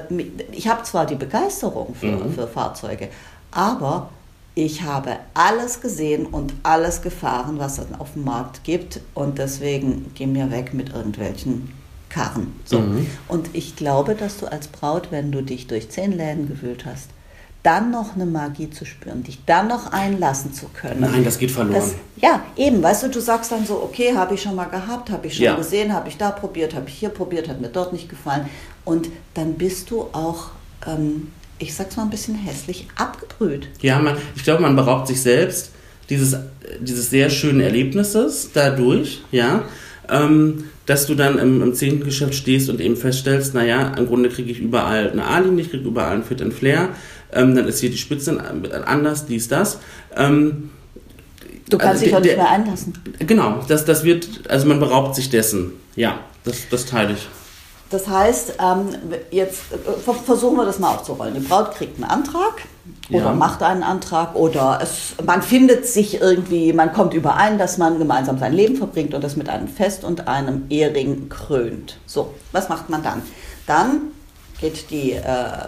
ich 0.50 0.66
habe 0.68 0.82
zwar 0.82 1.06
die 1.06 1.14
Begeisterung 1.16 1.94
für, 1.94 2.06
mhm. 2.06 2.32
für 2.32 2.48
Fahrzeuge, 2.48 3.08
aber 3.52 4.10
ich 4.54 4.82
habe 4.82 5.16
alles 5.34 5.80
gesehen 5.80 6.26
und 6.26 6.54
alles 6.62 7.02
gefahren, 7.02 7.58
was 7.58 7.78
es 7.78 7.86
auf 7.98 8.14
dem 8.14 8.24
Markt 8.24 8.64
gibt 8.64 9.00
und 9.14 9.38
deswegen 9.38 10.10
geh 10.14 10.26
mir 10.26 10.50
weg 10.50 10.74
mit 10.74 10.92
irgendwelchen 10.92 11.72
Karren. 12.08 12.54
So. 12.64 12.80
Mhm. 12.80 13.06
Und 13.28 13.50
ich 13.52 13.76
glaube, 13.76 14.14
dass 14.14 14.38
du 14.38 14.46
als 14.46 14.68
Braut, 14.68 15.08
wenn 15.10 15.30
du 15.30 15.42
dich 15.42 15.68
durch 15.68 15.90
zehn 15.90 16.12
Läden 16.12 16.48
gewühlt 16.48 16.84
hast, 16.84 17.10
dann 17.62 17.90
noch 17.90 18.14
eine 18.14 18.24
Magie 18.24 18.70
zu 18.70 18.86
spüren, 18.86 19.22
dich 19.22 19.44
dann 19.44 19.68
noch 19.68 19.92
einlassen 19.92 20.54
zu 20.54 20.66
können. 20.68 21.00
Nein, 21.00 21.24
das 21.24 21.38
geht 21.38 21.50
verloren. 21.50 21.74
Das, 21.74 21.94
ja, 22.16 22.42
eben, 22.56 22.82
weißt 22.82 23.02
du, 23.04 23.08
du 23.08 23.20
sagst 23.20 23.52
dann 23.52 23.66
so, 23.66 23.82
okay, 23.82 24.16
habe 24.16 24.34
ich 24.34 24.42
schon 24.42 24.54
mal 24.54 24.64
gehabt, 24.64 25.10
habe 25.10 25.26
ich 25.26 25.36
schon 25.36 25.44
ja. 25.44 25.56
gesehen, 25.56 25.92
habe 25.92 26.08
ich 26.08 26.16
da 26.16 26.30
probiert, 26.30 26.74
habe 26.74 26.88
ich 26.88 26.94
hier 26.94 27.10
probiert, 27.10 27.48
hat 27.48 27.60
mir 27.60 27.68
dort 27.68 27.92
nicht 27.92 28.08
gefallen. 28.08 28.48
Und 28.84 29.10
dann 29.34 29.54
bist 29.54 29.90
du 29.90 30.08
auch, 30.12 30.50
ähm, 30.86 31.30
ich 31.60 31.74
sag's 31.74 31.96
mal 31.96 32.04
ein 32.04 32.10
bisschen 32.10 32.34
hässlich, 32.34 32.88
abgebrüht. 32.96 33.68
Ja, 33.82 33.98
man, 34.00 34.16
ich 34.34 34.42
glaube, 34.42 34.62
man 34.62 34.74
beraubt 34.74 35.06
sich 35.06 35.20
selbst 35.20 35.70
dieses, 36.08 36.36
dieses 36.80 37.10
sehr 37.10 37.30
schönen 37.30 37.60
Erlebnisses 37.60 38.50
dadurch, 38.52 39.22
ja. 39.30 39.64
Ähm, 40.08 40.64
dass 40.86 41.06
du 41.06 41.14
dann 41.14 41.38
im, 41.38 41.62
im 41.62 41.72
zehnten 41.74 42.02
Geschäft 42.02 42.34
stehst 42.34 42.68
und 42.68 42.80
eben 42.80 42.96
feststellst, 42.96 43.54
naja, 43.54 43.92
im 43.96 44.08
Grunde 44.08 44.28
kriege 44.28 44.50
ich 44.50 44.58
überall 44.58 45.10
eine 45.10 45.24
A-Linie, 45.24 45.64
ich 45.64 45.70
kriege 45.70 45.86
überall 45.86 46.14
einen 46.14 46.24
Fit 46.24 46.42
and 46.42 46.52
Flair, 46.52 46.88
ähm, 47.32 47.54
dann 47.54 47.68
ist 47.68 47.78
hier 47.78 47.90
die 47.90 47.98
Spitze 47.98 48.42
anders, 48.86 49.26
dies, 49.26 49.46
das. 49.46 49.78
Ähm, 50.16 50.70
du 51.68 51.78
kannst 51.78 52.02
also 52.02 52.04
dich 52.06 52.16
auch 52.16 52.20
nicht 52.20 52.36
mehr 52.36 52.50
einlassen. 52.50 52.94
Genau, 53.20 53.64
das, 53.68 53.84
das 53.84 54.02
wird, 54.02 54.28
also 54.48 54.66
man 54.66 54.80
beraubt 54.80 55.14
sich 55.14 55.30
dessen. 55.30 55.74
Ja, 55.94 56.18
das, 56.42 56.68
das 56.70 56.86
teile 56.86 57.12
ich. 57.12 57.28
Das 57.90 58.06
heißt, 58.06 58.54
ähm, 58.60 58.90
jetzt 59.32 59.62
äh, 59.72 60.12
versuchen 60.24 60.56
wir 60.56 60.64
das 60.64 60.78
mal 60.78 60.94
aufzurollen. 60.94 61.34
Die 61.34 61.40
Braut 61.40 61.72
kriegt 61.72 61.96
einen 61.96 62.08
Antrag 62.08 62.62
oder 63.08 63.18
ja. 63.18 63.32
macht 63.32 63.62
einen 63.64 63.82
Antrag 63.82 64.36
oder 64.36 64.78
es, 64.80 65.16
man 65.24 65.42
findet 65.42 65.86
sich 65.86 66.20
irgendwie, 66.20 66.72
man 66.72 66.92
kommt 66.92 67.14
überein, 67.14 67.58
dass 67.58 67.78
man 67.78 67.98
gemeinsam 67.98 68.38
sein 68.38 68.52
Leben 68.52 68.76
verbringt 68.76 69.12
und 69.12 69.24
das 69.24 69.36
mit 69.36 69.48
einem 69.48 69.66
Fest 69.66 70.04
und 70.04 70.28
einem 70.28 70.66
Ehering 70.70 71.28
krönt. 71.28 71.98
So, 72.06 72.32
was 72.52 72.68
macht 72.68 72.90
man 72.90 73.02
dann? 73.02 73.22
Dann 73.66 74.12
geht 74.60 74.90
die 74.90 75.12
äh, 75.12 75.22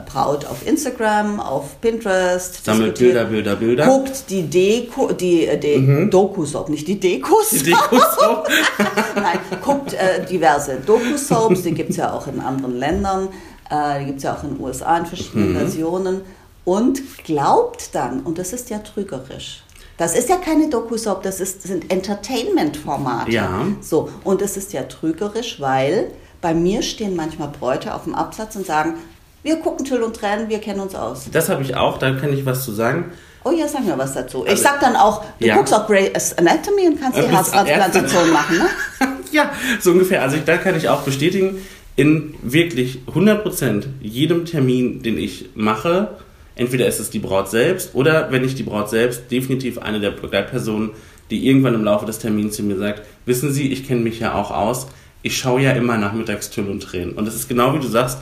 Braut 0.06 0.44
auf 0.44 0.66
Instagram, 0.66 1.40
auf 1.40 1.80
Pinterest, 1.80 2.64
sammelt 2.64 2.98
Bilder, 2.98 3.24
Bilder, 3.24 3.56
Bilder, 3.56 3.86
guckt 3.86 4.24
die 4.28 4.42
Deko, 4.42 5.12
die, 5.12 5.46
äh, 5.46 5.58
die 5.58 5.78
mhm. 5.78 6.10
Doku-Soap, 6.10 6.68
nicht 6.68 6.86
die 6.86 7.00
Dekos. 7.00 7.50
Die 7.50 7.64
Deko-Soap. 7.64 8.48
Nein, 9.16 9.38
guckt 9.64 9.94
äh, 9.94 10.24
diverse 10.26 10.76
Doku-Soaps, 10.84 11.62
die 11.62 11.72
gibt 11.72 11.90
es 11.90 11.96
ja 11.96 12.12
auch 12.12 12.26
in 12.26 12.40
anderen 12.40 12.78
Ländern, 12.78 13.28
äh, 13.70 14.00
die 14.00 14.06
gibt 14.06 14.18
es 14.18 14.24
ja 14.24 14.34
auch 14.34 14.42
in 14.42 14.56
den 14.56 14.60
USA 14.60 14.98
in 14.98 15.06
verschiedenen 15.06 15.52
mhm. 15.52 15.56
Versionen 15.56 16.20
und 16.64 17.24
glaubt 17.24 17.94
dann, 17.94 18.20
und 18.20 18.38
das 18.38 18.52
ist 18.52 18.68
ja 18.68 18.78
trügerisch, 18.78 19.62
das 19.96 20.16
ist 20.16 20.28
ja 20.28 20.36
keine 20.36 20.68
Doku-Soap, 20.68 21.22
das 21.22 21.40
ist, 21.40 21.62
sind 21.62 21.90
Entertainment-Formate. 21.90 23.30
Ja. 23.30 23.66
So, 23.80 24.10
und 24.24 24.42
es 24.42 24.56
ist 24.56 24.72
ja 24.72 24.82
trügerisch, 24.82 25.60
weil 25.60 26.10
bei 26.42 26.52
mir 26.52 26.82
stehen 26.82 27.16
manchmal 27.16 27.48
Bräute 27.48 27.94
auf 27.94 28.04
dem 28.04 28.14
Absatz 28.14 28.56
und 28.56 28.66
sagen, 28.66 28.94
wir 29.42 29.56
gucken 29.56 29.86
Till 29.86 30.02
und 30.02 30.14
Tränen, 30.14 30.50
wir 30.50 30.58
kennen 30.58 30.80
uns 30.80 30.94
aus. 30.94 31.28
Das 31.32 31.48
habe 31.48 31.62
ich 31.62 31.74
auch, 31.76 31.98
da 31.98 32.12
kann 32.12 32.32
ich 32.32 32.44
was 32.44 32.64
zu 32.64 32.72
sagen. 32.72 33.12
Oh 33.44 33.50
ja, 33.50 33.66
sag 33.66 33.84
mir 33.84 33.96
was 33.98 34.12
dazu. 34.12 34.42
Also, 34.42 34.54
ich 34.54 34.60
sag 34.60 34.80
dann 34.80 34.94
auch, 34.94 35.24
du 35.40 35.46
ja. 35.46 35.56
guckst 35.56 35.74
auch 35.74 35.86
Grey's 35.86 36.36
Anatomy 36.36 36.88
und 36.88 37.00
kannst 37.00 37.18
die 37.18 37.22
Herztransplantation 37.22 38.30
machen, 38.30 38.58
ne? 38.58 38.68
ja, 39.32 39.50
so 39.80 39.92
ungefähr. 39.92 40.22
Also 40.22 40.36
da 40.44 40.58
kann 40.58 40.76
ich 40.76 40.88
auch 40.88 41.02
bestätigen, 41.02 41.58
in 41.96 42.34
wirklich 42.42 43.00
100% 43.12 43.84
jedem 44.00 44.44
Termin, 44.44 45.02
den 45.02 45.18
ich 45.18 45.50
mache, 45.54 46.16
entweder 46.54 46.86
ist 46.86 47.00
es 47.00 47.10
die 47.10 47.18
Braut 47.18 47.50
selbst 47.50 47.94
oder 47.94 48.30
wenn 48.30 48.42
nicht 48.42 48.58
die 48.58 48.62
Braut 48.62 48.90
selbst, 48.90 49.30
definitiv 49.30 49.78
eine 49.78 50.00
der 50.00 50.10
Begleitpersonen, 50.12 50.90
die 51.30 51.46
irgendwann 51.46 51.74
im 51.74 51.84
Laufe 51.84 52.06
des 52.06 52.18
Termins 52.18 52.56
zu 52.56 52.62
mir 52.62 52.76
sagt, 52.76 53.02
wissen 53.26 53.52
Sie, 53.52 53.72
ich 53.72 53.86
kenne 53.86 54.00
mich 54.00 54.20
ja 54.20 54.34
auch 54.34 54.50
aus, 54.50 54.86
ich 55.22 55.36
schaue 55.36 55.62
ja 55.62 55.72
immer 55.72 55.96
nachmittags 55.96 56.50
Tüll 56.50 56.68
und 56.68 56.82
Tränen. 56.82 57.14
Und 57.14 57.26
das 57.26 57.34
ist 57.34 57.48
genau 57.48 57.74
wie 57.74 57.78
du 57.78 57.86
sagst, 57.86 58.18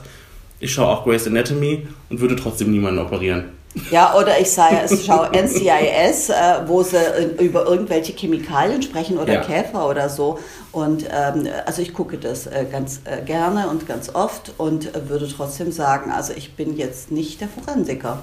ich 0.61 0.73
schaue 0.73 0.89
auch 0.89 1.05
Grey's 1.05 1.27
Anatomy 1.27 1.87
und 2.11 2.21
würde 2.21 2.37
trotzdem 2.37 2.71
niemanden 2.71 3.01
operieren. 3.01 3.45
Ja, 3.91 4.15
oder 4.17 4.41
ich 4.41 4.51
sage, 4.51 4.81
ich 4.91 5.05
schaue 5.05 5.31
NCIS, 5.31 6.31
äh, 6.31 6.35
wo 6.67 6.83
sie 6.83 6.99
über 7.39 7.67
irgendwelche 7.67 8.13
Chemikalien 8.13 8.83
sprechen 8.83 9.17
oder 9.17 9.35
ja. 9.35 9.41
Käfer 9.43 9.89
oder 9.89 10.09
so. 10.09 10.41
Und 10.73 11.05
ähm, 11.05 11.49
also 11.67 11.81
ich 11.81 11.95
gucke 11.95 12.19
das 12.19 12.47
äh, 12.47 12.67
ganz 12.71 13.01
äh, 13.05 13.23
gerne 13.25 13.69
und 13.69 13.87
ganz 13.87 14.13
oft 14.13 14.53
und 14.59 14.91
würde 15.09 15.29
trotzdem 15.29 15.71
sagen, 15.71 16.11
also 16.11 16.33
ich 16.35 16.57
bin 16.57 16.77
jetzt 16.77 17.13
nicht 17.13 17.41
der 17.41 17.49
Forensiker. 17.49 18.23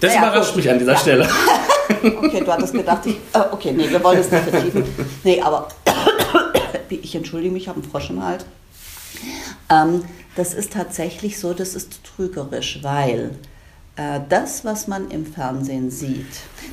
Das 0.00 0.14
naja, 0.14 0.28
überrascht 0.28 0.50
gut. 0.50 0.56
mich 0.58 0.70
an 0.70 0.78
dieser 0.78 0.92
ja. 0.92 0.98
Stelle. 0.98 1.28
okay, 2.22 2.40
du 2.44 2.52
hattest 2.52 2.72
gedacht, 2.72 3.06
ich, 3.06 3.16
äh, 3.32 3.40
okay, 3.50 3.72
nee, 3.72 3.90
wir 3.90 4.02
wollen 4.02 4.20
es 4.20 4.30
nicht 4.30 4.44
vertiefen. 4.44 4.84
Nee, 5.24 5.40
aber 5.40 5.68
ich 6.96 7.14
entschuldige 7.14 7.52
mich, 7.52 7.64
ich 7.64 7.68
habe 7.68 7.80
einen 7.80 7.90
Frosch 7.90 8.10
im 8.10 8.24
Hals. 8.24 8.44
Ähm, 9.68 10.04
das 10.36 10.54
ist 10.54 10.72
tatsächlich 10.72 11.38
so, 11.38 11.54
das 11.54 11.74
ist 11.74 12.00
trügerisch, 12.04 12.80
weil 12.82 13.32
äh, 13.96 14.20
das, 14.28 14.64
was 14.64 14.86
man 14.86 15.10
im 15.10 15.26
Fernsehen 15.26 15.90
sieht, 15.90 16.26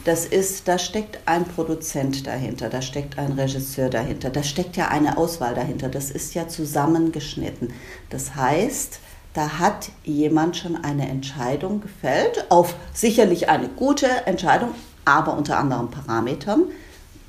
das 0.05 0.25
ist, 0.25 0.67
da 0.67 0.77
steckt 0.77 1.19
ein 1.25 1.45
Produzent 1.45 2.27
dahinter, 2.27 2.69
da 2.69 2.81
steckt 2.81 3.17
ein 3.17 3.33
Regisseur 3.33 3.89
dahinter, 3.89 4.29
da 4.29 4.43
steckt 4.43 4.77
ja 4.77 4.87
eine 4.87 5.17
Auswahl 5.17 5.55
dahinter, 5.55 5.89
das 5.89 6.11
ist 6.11 6.33
ja 6.35 6.47
zusammengeschnitten. 6.47 7.73
Das 8.09 8.35
heißt, 8.35 8.99
da 9.33 9.59
hat 9.59 9.89
jemand 10.03 10.57
schon 10.57 10.83
eine 10.83 11.09
Entscheidung 11.09 11.81
gefällt, 11.81 12.49
auf 12.49 12.75
sicherlich 12.93 13.49
eine 13.49 13.67
gute 13.67 14.07
Entscheidung, 14.25 14.69
aber 15.05 15.37
unter 15.37 15.57
anderen 15.57 15.91
Parametern 15.91 16.63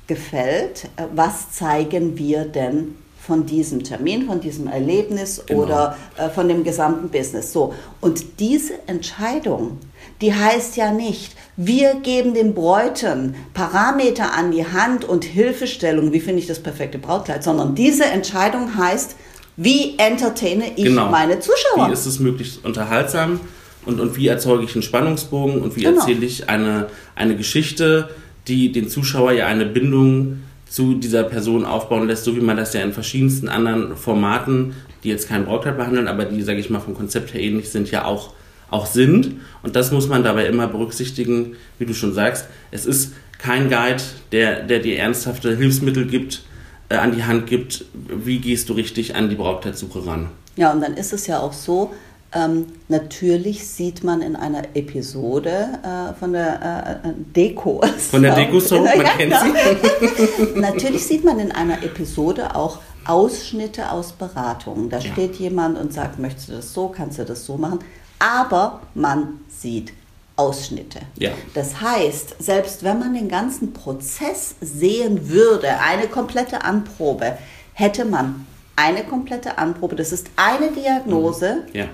gefällt, 0.09 0.89
äh, 0.97 1.03
was 1.15 1.51
zeigen 1.51 2.17
wir 2.17 2.43
denn 2.43 2.95
von 3.25 3.45
diesem 3.45 3.83
Termin, 3.83 4.25
von 4.25 4.41
diesem 4.41 4.67
Erlebnis 4.67 5.43
genau. 5.45 5.61
oder 5.61 5.95
äh, 6.17 6.29
von 6.29 6.49
dem 6.49 6.63
gesamten 6.63 7.09
Business. 7.09 7.53
So. 7.53 7.75
Und 8.01 8.39
diese 8.39 8.73
Entscheidung, 8.87 9.77
die 10.19 10.33
heißt 10.33 10.75
ja 10.77 10.91
nicht, 10.91 11.35
wir 11.55 11.95
geben 11.95 12.33
den 12.33 12.55
Bräuten 12.55 13.35
Parameter 13.53 14.33
an 14.33 14.51
die 14.51 14.65
Hand 14.65 15.05
und 15.05 15.23
Hilfestellung, 15.23 16.11
wie 16.11 16.19
finde 16.19 16.39
ich 16.39 16.47
das 16.47 16.59
perfekte 16.59 16.97
Brautkleid, 16.97 17.43
sondern 17.43 17.75
diese 17.75 18.05
Entscheidung 18.05 18.75
heißt, 18.75 19.15
wie 19.57 19.97
entertaine 19.99 20.71
ich 20.75 20.85
genau. 20.85 21.09
meine 21.09 21.39
Zuschauer? 21.39 21.87
Wie 21.87 21.93
ist 21.93 22.07
es 22.07 22.19
möglichst 22.19 22.65
unterhaltsam 22.65 23.41
und, 23.85 23.99
und 23.99 24.17
wie 24.17 24.27
erzeuge 24.27 24.63
ich 24.63 24.73
einen 24.73 24.81
Spannungsbogen 24.81 25.61
und 25.61 25.75
wie 25.75 25.83
genau. 25.83 25.99
erzähle 25.99 26.25
ich 26.25 26.49
eine, 26.49 26.87
eine 27.15 27.35
Geschichte, 27.35 28.09
die 28.49 28.71
den 28.71 28.89
Zuschauer 28.89 29.31
ja 29.31 29.47
eine 29.47 29.65
Bindung 29.65 30.39
zu 30.67 30.95
dieser 30.95 31.23
Person 31.23 31.65
aufbauen 31.65 32.07
lässt, 32.07 32.23
so 32.23 32.35
wie 32.35 32.41
man 32.41 32.57
das 32.57 32.73
ja 32.73 32.81
in 32.81 32.93
verschiedensten 32.93 33.49
anderen 33.49 33.95
Formaten, 33.95 34.73
die 35.03 35.09
jetzt 35.09 35.27
kein 35.27 35.45
Brautkleid 35.45 35.77
behandeln, 35.77 36.07
aber 36.07 36.25
die, 36.25 36.41
sage 36.41 36.59
ich 36.59 36.69
mal, 36.69 36.79
vom 36.79 36.95
Konzept 36.95 37.33
her 37.33 37.41
ähnlich 37.41 37.69
sind, 37.69 37.89
ja 37.89 38.05
auch, 38.05 38.33
auch 38.69 38.85
sind. 38.85 39.37
Und 39.63 39.75
das 39.75 39.91
muss 39.91 40.07
man 40.07 40.23
dabei 40.23 40.45
immer 40.45 40.67
berücksichtigen, 40.67 41.55
wie 41.79 41.85
du 41.85 41.93
schon 41.93 42.13
sagst. 42.13 42.47
Es 42.71 42.85
ist 42.85 43.13
kein 43.37 43.69
Guide, 43.69 44.03
der, 44.31 44.63
der 44.63 44.79
dir 44.79 44.99
ernsthafte 44.99 45.55
Hilfsmittel 45.55 46.05
gibt, 46.05 46.43
äh, 46.89 46.95
an 46.95 47.15
die 47.15 47.23
Hand 47.23 47.47
gibt, 47.47 47.85
wie 47.93 48.39
gehst 48.39 48.69
du 48.69 48.73
richtig 48.73 49.15
an 49.15 49.29
die 49.29 49.35
Brautkleidsuche 49.35 50.05
ran. 50.05 50.29
Ja, 50.55 50.71
und 50.71 50.81
dann 50.81 50.95
ist 50.95 51.13
es 51.13 51.25
ja 51.25 51.39
auch 51.39 51.53
so, 51.53 51.93
ähm, 52.31 52.67
natürlich 52.87 53.67
sieht 53.67 54.03
man 54.03 54.21
in 54.21 54.35
einer 54.35 54.63
Episode 54.75 55.79
äh, 55.83 56.13
von 56.13 56.33
der 56.33 57.01
äh, 57.03 57.09
äh 57.09 57.13
Deko. 57.35 57.81
Von 58.11 58.21
der 58.21 58.35
Deko 58.35 58.59
Soap, 58.59 58.85
man 58.97 59.05
ja, 59.05 59.11
kennt 59.13 59.33
sie. 59.33 60.59
natürlich 60.59 61.05
sieht 61.07 61.25
man 61.25 61.39
in 61.39 61.51
einer 61.51 61.81
Episode 61.81 62.55
auch 62.55 62.79
Ausschnitte 63.05 63.91
aus 63.91 64.11
Beratungen. 64.11 64.89
Da 64.89 64.99
ja. 64.99 65.11
steht 65.11 65.35
jemand 65.37 65.79
und 65.79 65.91
sagt, 65.91 66.19
möchtest 66.19 66.49
du 66.49 66.53
das 66.53 66.73
so, 66.73 66.89
kannst 66.89 67.17
du 67.17 67.25
das 67.25 67.45
so 67.45 67.57
machen. 67.57 67.79
Aber 68.19 68.81
man 68.93 69.39
sieht 69.47 69.93
Ausschnitte. 70.35 70.99
Ja. 71.17 71.31
Das 71.55 71.81
heißt, 71.81 72.35
selbst 72.43 72.83
wenn 72.83 72.99
man 72.99 73.15
den 73.15 73.27
ganzen 73.27 73.73
Prozess 73.73 74.55
sehen 74.61 75.29
würde, 75.29 75.79
eine 75.79 76.07
komplette 76.07 76.63
Anprobe, 76.63 77.39
hätte 77.73 78.05
man 78.05 78.45
eine 78.75 79.03
komplette 79.03 79.57
Anprobe, 79.57 79.95
das 79.95 80.11
ist 80.11 80.27
eine 80.35 80.71
Diagnose. 80.71 81.63
Mhm. 81.67 81.75
Ja 81.75 81.85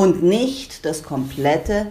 und 0.00 0.22
nicht 0.22 0.86
das 0.86 1.02
komplette 1.02 1.88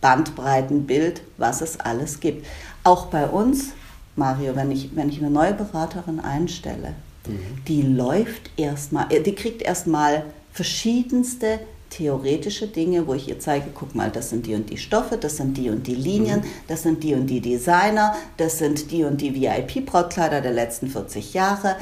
Bandbreitenbild, 0.00 1.22
was 1.38 1.60
es 1.60 1.78
alles 1.78 2.18
gibt. 2.18 2.44
Auch 2.82 3.06
bei 3.06 3.24
uns, 3.28 3.68
Mario, 4.16 4.56
wenn 4.56 4.72
ich, 4.72 4.96
wenn 4.96 5.08
ich 5.08 5.18
eine 5.18 5.30
neue 5.30 5.54
Beraterin 5.54 6.18
einstelle, 6.18 6.94
mhm. 7.24 7.64
die 7.68 7.82
läuft 7.82 8.50
erstmal, 8.56 9.12
äh, 9.12 9.20
die 9.20 9.36
kriegt 9.36 9.62
erstmal 9.62 10.24
verschiedenste 10.52 11.60
theoretische 11.90 12.66
Dinge, 12.66 13.06
wo 13.06 13.14
ich 13.14 13.28
ihr 13.28 13.38
zeige, 13.38 13.66
guck 13.72 13.94
mal, 13.94 14.10
das 14.10 14.30
sind 14.30 14.46
die 14.46 14.56
und 14.56 14.68
die 14.68 14.76
Stoffe, 14.76 15.16
das 15.16 15.36
sind 15.36 15.56
die 15.56 15.70
und 15.70 15.86
die 15.86 15.94
Linien, 15.94 16.40
mhm. 16.40 16.46
das 16.66 16.82
sind 16.82 17.04
die 17.04 17.14
und 17.14 17.28
die 17.28 17.40
Designer, 17.40 18.16
das 18.38 18.58
sind 18.58 18.90
die 18.90 19.04
und 19.04 19.20
die 19.20 19.40
VIP-Brautkleider 19.40 20.40
der 20.40 20.52
letzten 20.52 20.88
40 20.88 21.32
Jahre. 21.32 21.76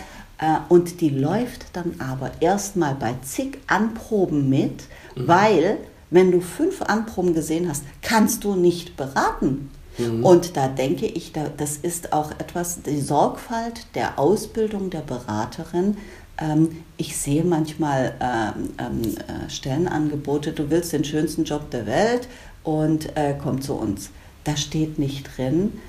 Äh, 0.44 0.58
und 0.68 1.00
die 1.00 1.10
läuft 1.10 1.66
dann 1.72 1.94
aber 1.98 2.30
erstmal 2.40 2.94
bei 2.94 3.14
zig 3.22 3.58
Anproben 3.66 4.48
mit, 4.48 4.84
Mhm. 5.14 5.28
Weil, 5.28 5.78
wenn 6.10 6.30
du 6.30 6.40
fünf 6.40 6.82
Anproben 6.82 7.34
gesehen 7.34 7.68
hast, 7.68 7.84
kannst 8.02 8.44
du 8.44 8.54
nicht 8.54 8.96
beraten. 8.96 9.70
Mhm. 9.98 10.24
Und 10.24 10.56
da 10.56 10.68
denke 10.68 11.06
ich, 11.06 11.32
da, 11.32 11.46
das 11.56 11.76
ist 11.76 12.12
auch 12.12 12.32
etwas, 12.32 12.82
die 12.82 13.00
Sorgfalt 13.00 13.86
der 13.94 14.18
Ausbildung 14.18 14.90
der 14.90 15.00
Beraterin. 15.00 15.96
Ähm, 16.38 16.82
ich 16.96 17.16
sehe 17.16 17.44
manchmal 17.44 18.14
ähm, 18.20 18.70
ähm, 18.78 19.14
äh, 19.16 19.50
Stellenangebote, 19.50 20.52
du 20.52 20.70
willst 20.70 20.92
den 20.92 21.04
schönsten 21.04 21.44
Job 21.44 21.70
der 21.70 21.86
Welt 21.86 22.28
und 22.64 23.16
äh, 23.16 23.34
komm 23.40 23.60
zu 23.60 23.74
uns. 23.74 24.10
Da 24.42 24.56
steht 24.56 24.98
nicht 24.98 25.36
drin, 25.36 25.80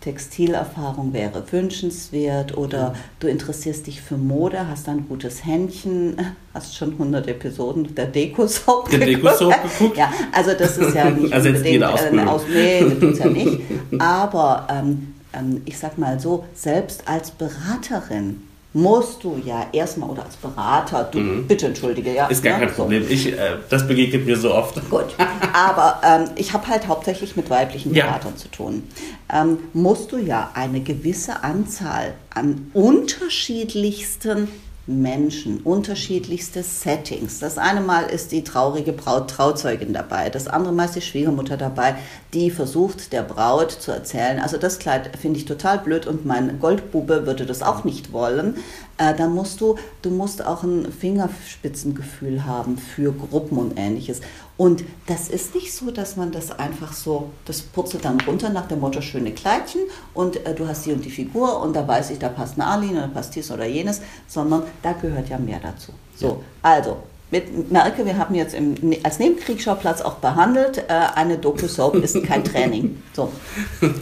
Textilerfahrung 0.00 1.12
wäre 1.12 1.44
wünschenswert 1.52 2.56
oder 2.56 2.94
du 3.18 3.28
interessierst 3.28 3.86
dich 3.86 4.00
für 4.00 4.16
Mode, 4.16 4.66
hast 4.66 4.88
ein 4.88 5.06
gutes 5.06 5.44
Händchen, 5.44 6.16
hast 6.54 6.74
schon 6.74 6.92
100 6.92 7.28
Episoden 7.28 7.94
der 7.94 8.06
Deko-Soap 8.06 8.88
geguckt. 8.90 9.38
geguckt. 9.38 9.96
Ja, 9.96 10.12
also 10.32 10.52
das 10.58 10.78
ist 10.78 10.94
ja 10.94 11.10
nicht 11.10 11.32
also 11.32 11.50
unbedingt 11.50 11.82
eine 11.82 12.30
Aus 12.30 12.42
nee, 12.50 12.80
das 12.80 12.98
tut's 12.98 13.18
ja 13.18 13.26
nicht. 13.26 13.60
Aber 13.98 14.66
ähm, 14.70 15.14
ähm, 15.34 15.62
ich 15.66 15.78
sag 15.78 15.98
mal 15.98 16.18
so, 16.18 16.44
selbst 16.54 17.06
als 17.06 17.30
Beraterin 17.30 18.42
musst 18.72 19.24
du 19.24 19.40
ja 19.44 19.66
erstmal 19.72 20.10
oder 20.10 20.24
als 20.24 20.36
Berater, 20.36 21.04
du, 21.04 21.18
mhm. 21.18 21.46
bitte 21.46 21.66
entschuldige, 21.66 22.14
ja. 22.14 22.26
Ist 22.26 22.42
gar 22.42 22.58
ne? 22.58 22.66
kein 22.66 22.74
Problem. 22.74 23.04
Ich, 23.08 23.32
äh, 23.32 23.56
das 23.68 23.86
begegnet 23.86 24.26
mir 24.26 24.36
so 24.36 24.54
oft. 24.54 24.76
Gut, 24.88 25.14
aber 25.52 26.00
ähm, 26.04 26.30
ich 26.36 26.52
habe 26.52 26.68
halt 26.68 26.86
hauptsächlich 26.86 27.36
mit 27.36 27.50
weiblichen 27.50 27.92
Beratern 27.92 28.32
ja. 28.34 28.36
zu 28.36 28.48
tun. 28.48 28.84
Ähm, 29.32 29.58
musst 29.72 30.12
du 30.12 30.18
ja 30.18 30.50
eine 30.54 30.80
gewisse 30.80 31.42
Anzahl 31.42 32.14
an 32.32 32.70
unterschiedlichsten 32.72 34.48
Menschen, 34.90 35.60
unterschiedlichste 35.60 36.62
Settings. 36.62 37.38
Das 37.38 37.58
eine 37.58 37.80
Mal 37.80 38.04
ist 38.06 38.32
die 38.32 38.44
traurige 38.44 38.92
Braut 38.92 39.30
Trauzeugin 39.30 39.92
dabei, 39.92 40.28
das 40.30 40.48
andere 40.48 40.72
Mal 40.72 40.86
ist 40.86 40.96
die 40.96 41.00
Schwiegermutter 41.00 41.56
dabei, 41.56 41.94
die 42.34 42.50
versucht 42.50 43.12
der 43.12 43.22
Braut 43.22 43.70
zu 43.70 43.92
erzählen, 43.92 44.40
also 44.40 44.56
das 44.56 44.78
Kleid 44.78 45.16
finde 45.16 45.38
ich 45.38 45.44
total 45.44 45.78
blöd 45.78 46.06
und 46.06 46.26
mein 46.26 46.58
Goldbube 46.60 47.26
würde 47.26 47.46
das 47.46 47.62
auch 47.62 47.84
nicht 47.84 48.12
wollen. 48.12 48.56
Äh, 49.00 49.14
dann 49.14 49.34
musst 49.34 49.62
du, 49.62 49.76
du 50.02 50.10
musst 50.10 50.44
auch 50.44 50.62
ein 50.62 50.92
Fingerspitzengefühl 50.92 52.44
haben 52.44 52.76
für 52.76 53.12
Gruppen 53.12 53.56
und 53.56 53.78
ähnliches. 53.78 54.20
Und 54.58 54.84
das 55.06 55.28
ist 55.28 55.54
nicht 55.54 55.72
so, 55.72 55.90
dass 55.90 56.16
man 56.16 56.32
das 56.32 56.50
einfach 56.50 56.92
so, 56.92 57.30
das 57.46 57.62
purzelt 57.62 58.04
dann 58.04 58.20
runter 58.20 58.50
nach 58.50 58.68
dem 58.68 58.80
Motto 58.80 59.00
schöne 59.00 59.32
Kleidchen 59.32 59.80
und 60.12 60.44
äh, 60.44 60.54
du 60.54 60.68
hast 60.68 60.84
die 60.84 60.92
und 60.92 61.02
die 61.02 61.10
Figur 61.10 61.62
und 61.62 61.74
da 61.74 61.88
weiß 61.88 62.10
ich, 62.10 62.18
da 62.18 62.28
passt 62.28 62.60
eine 62.60 62.66
Arline, 62.66 63.00
da 63.00 63.06
passt 63.06 63.34
dies 63.34 63.50
oder 63.50 63.64
jenes, 63.64 64.02
sondern 64.28 64.64
da 64.82 64.92
gehört 64.92 65.30
ja 65.30 65.38
mehr 65.38 65.60
dazu. 65.60 65.92
So, 66.14 66.26
ja. 66.26 66.36
also 66.60 66.98
mit, 67.30 67.72
merke, 67.72 68.04
wir 68.04 68.18
haben 68.18 68.34
jetzt 68.34 68.52
im, 68.52 68.76
als 69.02 69.18
Nebenkriegsschauplatz 69.18 70.02
auch 70.02 70.16
behandelt, 70.16 70.76
äh, 70.76 70.92
eine 71.14 71.38
Doku-Soap 71.38 71.94
ist 71.94 72.22
kein 72.24 72.44
Training. 72.44 73.02
So, 73.14 73.32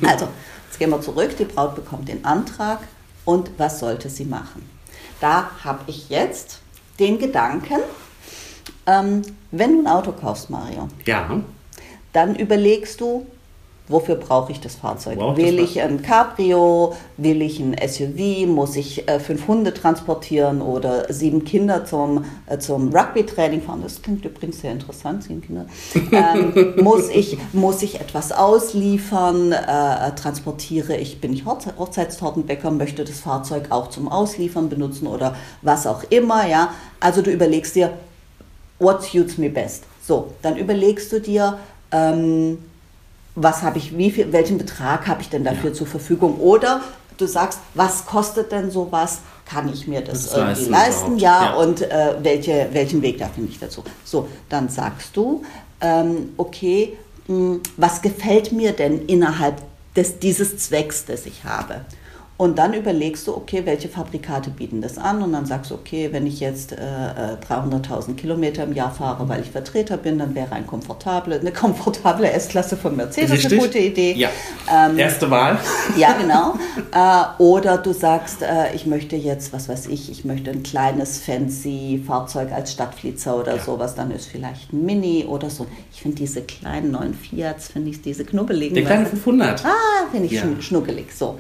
also, 0.09 0.26
jetzt 0.67 0.78
gehen 0.81 0.90
wir 0.90 1.00
zurück, 1.00 1.37
die 1.38 1.45
Braut 1.45 1.76
bekommt 1.76 2.09
den 2.09 2.25
Antrag 2.25 2.81
und 3.25 3.50
was 3.59 3.78
sollte 3.78 4.11
sie 4.11 4.25
machen? 4.25 4.77
Da 5.21 5.51
habe 5.65 5.81
ich 5.87 6.09
jetzt 6.09 6.61
den 6.99 7.19
Gedanken, 7.19 7.81
ähm, 8.87 9.23
wenn 9.51 9.75
du 9.75 9.83
ein 9.83 9.87
Auto 9.87 10.13
kaufst, 10.13 10.51
Mario, 10.51 10.89
ja. 11.05 11.41
dann 12.13 12.37
überlegst 12.37 13.01
du, 13.01 13.27
wofür 13.88 14.14
brauche 14.16 14.52
ich 14.52 14.61
das 14.61 14.76
Fahrzeug? 14.76 15.18
Wow, 15.18 15.37
will 15.37 15.57
das 15.57 15.71
ich 15.71 15.83
ein 15.83 16.02
Cabrio? 16.02 16.95
Will 17.16 17.42
ich 17.42 17.59
ein 17.61 17.76
SUV? 17.87 18.47
Muss 18.47 18.76
ich 18.76 19.09
äh, 19.09 19.18
fünf 19.21 19.49
Hunde 19.49 19.75
transportieren 19.75 20.62
oder 20.62 21.12
sieben 21.12 21.45
Kinder 21.45 21.85
zum, 21.85 22.25
äh, 22.47 22.59
zum 22.59 22.95
Rugby-Training 22.95 23.62
fahren? 23.62 23.80
Das 23.83 24.02
klingt 24.02 24.25
übrigens 24.25 24.61
sehr 24.61 24.73
interessant, 24.73 25.25
sieben 25.25 25.42
Kinder. 25.42 25.66
Ähm, 26.12 26.75
muss, 26.83 27.09
ich, 27.09 27.38
muss 27.52 27.83
ich 27.83 28.00
etwas 28.00 28.33
ausliefern? 28.33 29.52
Äh, 29.52 30.15
transportiere 30.15 30.97
ich, 30.97 31.21
bin 31.21 31.32
ich 31.32 31.47
Hochze 31.47 31.73
Hochzeitstortenbäcker, 31.78 32.71
möchte 32.71 33.04
das 33.04 33.21
Fahrzeug 33.21 33.71
auch 33.71 33.89
zum 33.89 34.08
Ausliefern 34.08 34.69
benutzen 34.69 35.06
oder 35.06 35.34
was 35.63 35.86
auch 35.86 36.04
immer, 36.10 36.47
ja? 36.47 36.71
Also 37.00 37.23
du 37.23 37.30
überlegst 37.30 37.75
dir, 37.75 37.93
what 38.78 39.02
suits 39.02 39.39
me 39.39 39.49
best? 39.49 39.84
So, 40.02 40.32
dann 40.43 40.56
überlegst 40.56 41.13
du 41.13 41.21
dir, 41.21 41.58
ähm, 41.93 42.58
was 43.34 43.62
habe 43.62 43.78
ich, 43.78 43.97
wie 43.97 44.10
viel, 44.10 44.32
welchen 44.32 44.58
Betrag 44.58 45.06
habe 45.06 45.23
ich 45.23 45.28
denn 45.28 45.45
dafür 45.45 45.71
ja. 45.71 45.76
zur 45.76 45.86
Verfügung? 45.86 46.38
Oder 46.41 46.80
du 47.17 47.26
sagst, 47.26 47.60
was 47.75 48.06
kostet 48.06 48.52
denn 48.52 48.71
sowas? 48.71 49.21
Kann 49.47 49.73
ich 49.73 49.86
mir 49.86 50.02
das, 50.02 50.25
das 50.25 50.34
irgendwie 50.34 50.71
leisten? 50.71 51.19
Ja, 51.19 51.45
ja, 51.45 51.54
und 51.54 51.82
äh, 51.82 52.17
welche, 52.23 52.69
welchen 52.73 53.00
Weg 53.00 53.19
da 53.19 53.28
finde 53.28 53.50
ich 53.50 53.58
dazu? 53.58 53.82
So, 54.04 54.28
dann 54.49 54.69
sagst 54.69 55.17
du, 55.17 55.43
ähm, 55.80 56.30
okay, 56.36 56.99
mh, 57.26 57.34
hm, 57.34 57.60
was 57.76 58.02
gefällt 58.02 58.52
mir 58.52 58.73
denn 58.73 59.06
innerhalb 59.06 59.62
des, 59.97 60.19
dieses 60.19 60.58
Zwecks, 60.58 61.04
das 61.06 61.26
ich 61.26 61.45
habe? 61.45 61.82
Und 62.39 62.57
dann 62.57 62.73
überlegst 62.73 63.27
du, 63.27 63.37
okay, 63.37 63.63
welche 63.65 63.89
Fabrikate 63.89 64.51
bieten 64.51 64.81
das 64.81 64.97
an? 64.97 65.23
Und 65.23 65.33
dann 65.33 65.45
sagst 65.45 65.73
du, 65.73 65.75
okay, 65.75 66.11
wenn 66.13 66.25
ich 66.25 66.39
jetzt 66.39 66.71
äh, 66.71 66.77
300.000 66.77 68.11
äh, 68.11 68.13
Kilometer 68.15 68.63
im 68.63 68.75
Jahr 68.75 68.93
fahre, 68.93 69.29
weil 69.29 69.41
ich 69.41 69.51
Vertreter 69.51 69.97
bin, 69.97 70.21
dann 70.21 70.37
wäre 70.37 70.53
ein 70.53 70.65
komfortable, 70.65 71.41
eine 71.41 71.51
komfortable 71.51 72.31
S-Klasse 72.31 72.77
von 72.77 72.95
Mercedes 72.95 73.33
Richtig. 73.33 73.53
eine 73.55 73.61
gute 73.61 73.79
Idee. 73.81 74.13
Ja. 74.13 74.29
Ähm, 74.73 74.97
Erste 74.97 75.29
Wahl. 75.31 75.59
Ja, 75.97 76.13
genau. 76.13 76.55
äh, 76.93 77.43
oder 77.43 77.77
du 77.77 77.93
sagst, 77.93 78.43
äh, 78.43 78.73
ich 78.73 78.87
möchte 78.87 79.17
jetzt, 79.17 79.53
was 79.53 79.69
weiß 79.69 79.89
ich, 79.89 80.09
ich 80.09 80.25
möchte 80.25 80.51
ein 80.53 80.63
kleines 80.63 81.19
fancy 81.19 82.01
Fahrzeug 82.07 82.53
als 82.53 82.73
Stadtflitzer 82.73 83.37
oder 83.37 83.57
ja. 83.57 83.63
sowas, 83.63 83.97
dann 83.97 84.13
ist 84.13 84.27
vielleicht 84.27 84.73
ein 84.73 84.85
Mini 84.85 85.25
oder 85.25 85.51
so. 85.51 85.67
Ich 85.93 86.03
finde 86.03 86.19
diese 86.19 86.43
kleinen 86.43 86.93
neuen 86.93 87.15
Fiats, 87.15 87.67
finde 87.67 87.91
ich 87.91 88.01
diese 88.01 88.25
knubbeligen. 88.25 88.77
Der 88.77 88.85
kleine 88.85 89.07
500. 89.07 89.65
Ah, 89.65 89.71
finde 90.13 90.27
ich 90.27 90.33
ja. 90.33 90.45
schnuckelig. 90.61 91.13
So. 91.13 91.37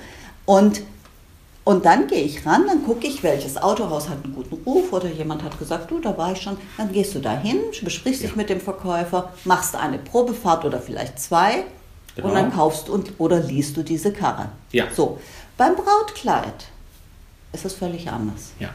Und, 0.48 0.80
und 1.64 1.84
dann 1.84 2.06
gehe 2.06 2.22
ich 2.22 2.46
ran, 2.46 2.66
dann 2.66 2.82
gucke 2.82 3.06
ich, 3.06 3.22
welches 3.22 3.58
Autohaus 3.58 4.08
hat 4.08 4.24
einen 4.24 4.34
guten 4.34 4.54
Ruf 4.64 4.94
oder 4.94 5.06
jemand 5.10 5.42
hat 5.42 5.58
gesagt, 5.58 5.90
du, 5.90 5.98
da 5.98 6.16
war 6.16 6.32
ich 6.32 6.40
schon. 6.40 6.56
Dann 6.78 6.90
gehst 6.90 7.14
du 7.14 7.18
da 7.18 7.36
hin, 7.38 7.58
besprichst 7.82 8.22
dich 8.22 8.34
mit 8.34 8.48
dem 8.48 8.58
Verkäufer, 8.58 9.30
machst 9.44 9.76
eine 9.76 9.98
Probefahrt 9.98 10.64
oder 10.64 10.80
vielleicht 10.80 11.20
zwei 11.20 11.64
genau. 12.16 12.28
und 12.28 12.34
dann 12.34 12.50
kaufst 12.50 12.88
und, 12.88 13.12
oder 13.18 13.40
liest 13.40 13.76
du 13.76 13.82
diese 13.82 14.10
Karre. 14.10 14.48
Ja. 14.72 14.86
So, 14.90 15.18
beim 15.58 15.74
Brautkleid 15.76 16.64
ist 17.52 17.66
es 17.66 17.74
völlig 17.74 18.08
anders. 18.10 18.52
Ja. 18.58 18.70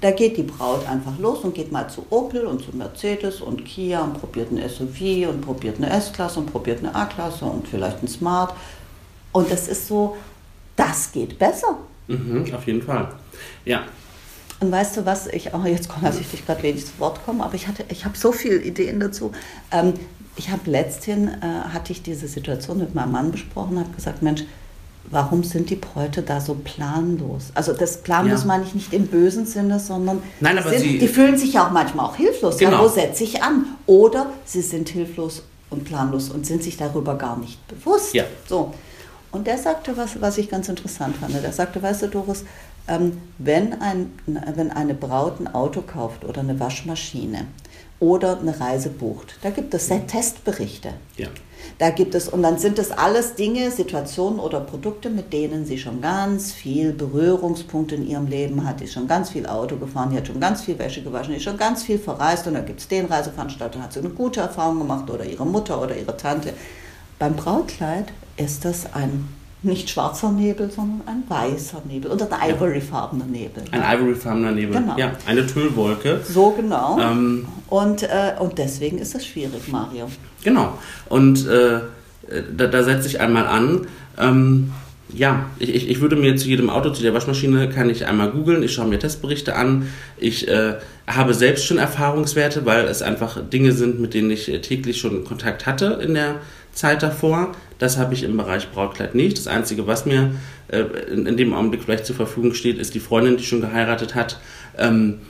Da 0.00 0.12
geht 0.12 0.38
die 0.38 0.44
Braut 0.44 0.88
einfach 0.88 1.18
los 1.18 1.40
und 1.40 1.54
geht 1.54 1.70
mal 1.70 1.88
zu 1.88 2.06
Opel 2.08 2.46
und 2.46 2.64
zu 2.64 2.74
Mercedes 2.74 3.42
und 3.42 3.66
Kia 3.66 4.00
und 4.00 4.18
probiert 4.18 4.50
ein 4.52 4.66
SUV 4.66 5.28
und 5.28 5.42
probiert 5.42 5.76
eine 5.76 5.90
S-Klasse 5.90 6.40
und 6.40 6.50
probiert 6.50 6.78
eine 6.78 6.94
A-Klasse 6.94 7.44
und 7.44 7.68
vielleicht 7.68 8.02
ein 8.02 8.08
Smart. 8.08 8.54
Und 9.32 9.52
das 9.52 9.68
ist 9.68 9.86
so, 9.86 10.16
das 10.80 11.12
geht 11.12 11.38
besser. 11.38 11.78
Mhm, 12.08 12.52
auf 12.54 12.66
jeden 12.66 12.82
Fall. 12.82 13.08
Ja. 13.64 13.82
Und 14.60 14.72
weißt 14.72 14.96
du 14.96 15.06
was, 15.06 15.26
ich 15.28 15.54
auch 15.54 15.64
jetzt 15.64 15.88
lasse 16.02 16.20
ich 16.20 16.30
dich 16.30 16.44
gerade 16.44 16.62
wenig 16.62 16.86
zu 16.86 16.92
Wort 16.98 17.24
kommen, 17.24 17.40
aber 17.40 17.54
ich 17.54 17.66
hatte, 17.66 17.84
ich 17.88 18.04
habe 18.04 18.16
so 18.16 18.32
viele 18.32 18.56
Ideen 18.56 19.00
dazu. 19.00 19.32
Ähm, 19.70 19.94
ich 20.36 20.50
habe 20.50 20.70
letzthin 20.70 21.28
äh, 21.28 21.68
hatte 21.72 21.92
ich 21.92 22.02
diese 22.02 22.28
Situation 22.28 22.78
mit 22.78 22.94
meinem 22.94 23.12
Mann 23.12 23.30
besprochen, 23.30 23.78
habe 23.78 23.90
gesagt, 23.94 24.22
Mensch, 24.22 24.44
warum 25.10 25.44
sind 25.44 25.70
die 25.70 25.76
Bräute 25.76 26.22
da 26.22 26.40
so 26.40 26.54
planlos? 26.54 27.52
Also 27.54 27.72
das 27.72 28.02
planlos 28.02 28.40
ja. 28.40 28.46
meine 28.46 28.64
ich 28.64 28.74
nicht 28.74 28.92
im 28.92 29.06
bösen 29.06 29.46
Sinne, 29.46 29.80
sondern 29.80 30.22
Nein, 30.40 30.58
aber 30.58 30.70
sind, 30.70 30.80
sie, 30.80 30.98
die 30.98 31.08
fühlen 31.08 31.36
sich 31.36 31.54
ja 31.54 31.66
auch 31.66 31.70
manchmal 31.70 32.06
auch 32.06 32.16
hilflos. 32.16 32.58
Genau. 32.58 32.72
Ja, 32.72 32.84
wo 32.84 32.88
setze 32.88 33.24
ich 33.24 33.42
an? 33.42 33.64
Oder 33.86 34.32
sie 34.44 34.62
sind 34.62 34.88
hilflos 34.88 35.42
und 35.70 35.84
planlos 35.84 36.30
und 36.30 36.46
sind 36.46 36.62
sich 36.62 36.76
darüber 36.76 37.16
gar 37.16 37.38
nicht 37.38 37.66
bewusst. 37.68 38.14
Ja. 38.14 38.24
So. 38.48 38.72
Und 39.32 39.46
der 39.46 39.58
sagte 39.58 39.96
was, 39.96 40.20
was 40.20 40.38
ich 40.38 40.48
ganz 40.48 40.68
interessant 40.68 41.16
fand. 41.16 41.34
Der 41.42 41.52
sagte, 41.52 41.82
weißt 41.82 42.02
du, 42.02 42.08
Doris, 42.08 42.44
ähm, 42.88 43.18
wenn, 43.38 43.80
ein, 43.80 44.12
wenn 44.26 44.70
eine 44.70 44.94
Braut 44.94 45.40
ein 45.40 45.52
Auto 45.54 45.82
kauft 45.82 46.24
oder 46.24 46.40
eine 46.40 46.58
Waschmaschine 46.58 47.46
oder 48.00 48.38
eine 48.40 48.58
Reise 48.58 48.88
bucht, 48.88 49.36
da 49.42 49.50
gibt 49.50 49.72
es 49.74 49.88
mhm. 49.90 50.06
Testberichte. 50.06 50.94
Ja. 51.16 51.28
Da 51.78 51.90
gibt 51.90 52.14
es, 52.14 52.28
und 52.28 52.42
dann 52.42 52.58
sind 52.58 52.78
das 52.78 52.90
alles 52.90 53.34
Dinge, 53.34 53.70
Situationen 53.70 54.40
oder 54.40 54.60
Produkte, 54.60 55.10
mit 55.10 55.32
denen 55.32 55.66
sie 55.66 55.78
schon 55.78 56.00
ganz 56.00 56.52
viel 56.52 56.92
Berührungspunkte 56.92 57.94
in 57.94 58.08
ihrem 58.08 58.26
Leben 58.26 58.66
hat. 58.66 58.80
Die 58.80 58.84
ist 58.84 58.94
schon 58.94 59.06
ganz 59.06 59.30
viel 59.30 59.46
Auto 59.46 59.76
gefahren, 59.76 60.10
die 60.10 60.16
hat 60.16 60.26
schon 60.26 60.40
ganz 60.40 60.62
viel 60.62 60.78
Wäsche 60.78 61.02
gewaschen, 61.02 61.32
die 61.32 61.36
ist 61.36 61.44
schon 61.44 61.58
ganz 61.58 61.82
viel 61.82 61.98
verreist 61.98 62.46
und 62.46 62.54
da 62.54 62.60
gibt 62.60 62.80
es 62.80 62.88
den 62.88 63.06
Reiseveranstalter, 63.06 63.82
hat 63.82 63.92
sie 63.92 64.00
eine 64.00 64.08
gute 64.08 64.40
Erfahrung 64.40 64.78
gemacht 64.78 65.08
oder 65.10 65.24
ihre 65.24 65.46
Mutter 65.46 65.80
oder 65.80 65.96
ihre 65.96 66.16
Tante. 66.16 66.54
Beim 67.18 67.36
Brautkleid 67.36 68.06
ist 68.40 68.64
das 68.64 68.92
ein 68.94 69.28
nicht 69.62 69.90
schwarzer 69.90 70.32
Nebel, 70.32 70.70
sondern 70.70 71.02
ein 71.06 71.22
weißer 71.28 71.82
Nebel 71.86 72.10
oder 72.10 72.28
ein 72.32 72.54
ivoryfarbener 72.54 73.26
Nebel. 73.26 73.62
Ein 73.70 73.98
ivoryfarbener 73.98 74.52
Nebel, 74.52 74.80
genau. 74.80 74.96
ja, 74.96 75.12
eine 75.26 75.46
Tüllwolke. 75.46 76.20
So 76.26 76.52
genau. 76.52 76.98
Ähm, 76.98 77.46
und, 77.68 78.02
äh, 78.02 78.32
und 78.38 78.56
deswegen 78.56 78.98
ist 78.98 79.14
das 79.14 79.26
schwierig, 79.26 79.68
Mario. 79.68 80.08
Genau. 80.42 80.78
Und 81.10 81.46
äh, 81.46 81.80
da, 82.56 82.66
da 82.68 82.82
setze 82.82 83.08
ich 83.08 83.20
einmal 83.20 83.46
an. 83.46 83.86
Ähm, 84.18 84.72
ja, 85.12 85.46
ich, 85.58 85.90
ich 85.90 86.00
würde 86.00 86.16
mir 86.16 86.36
zu 86.36 86.48
jedem 86.48 86.70
Auto, 86.70 86.90
zu 86.90 87.02
der 87.02 87.12
Waschmaschine, 87.12 87.68
kann 87.68 87.90
ich 87.90 88.06
einmal 88.06 88.30
googeln, 88.30 88.62
ich 88.62 88.72
schaue 88.72 88.86
mir 88.86 88.98
Testberichte 88.98 89.56
an, 89.56 89.88
ich 90.16 90.48
äh, 90.48 90.74
habe 91.06 91.34
selbst 91.34 91.66
schon 91.66 91.78
Erfahrungswerte, 91.78 92.64
weil 92.64 92.84
es 92.86 93.02
einfach 93.02 93.38
Dinge 93.42 93.72
sind, 93.72 94.00
mit 94.00 94.14
denen 94.14 94.30
ich 94.30 94.48
äh, 94.48 94.60
täglich 94.60 94.98
schon 94.98 95.24
Kontakt 95.24 95.66
hatte 95.66 96.00
in 96.02 96.14
der 96.14 96.36
Zeit 96.72 97.02
davor. 97.02 97.52
Das 97.78 97.98
habe 97.98 98.14
ich 98.14 98.22
im 98.22 98.36
Bereich 98.36 98.70
Brautkleid 98.70 99.14
nicht. 99.14 99.38
Das 99.38 99.46
Einzige, 99.46 99.86
was 99.86 100.06
mir 100.06 100.32
äh, 100.68 100.80
in, 101.10 101.26
in, 101.26 101.36
dem 101.36 101.54
Augenblick 101.54 101.82
vielleicht 101.82 102.06
zur 102.06 102.16
Verfügung 102.16 102.54
steht, 102.54 102.78
ist 102.78 102.94
die 102.94 103.00
Freundin, 103.00 103.36
die 103.36 103.44
schon 103.44 103.60
geheiratet 103.60 104.14
hat. 104.14 104.38
Ähm, 104.78 105.20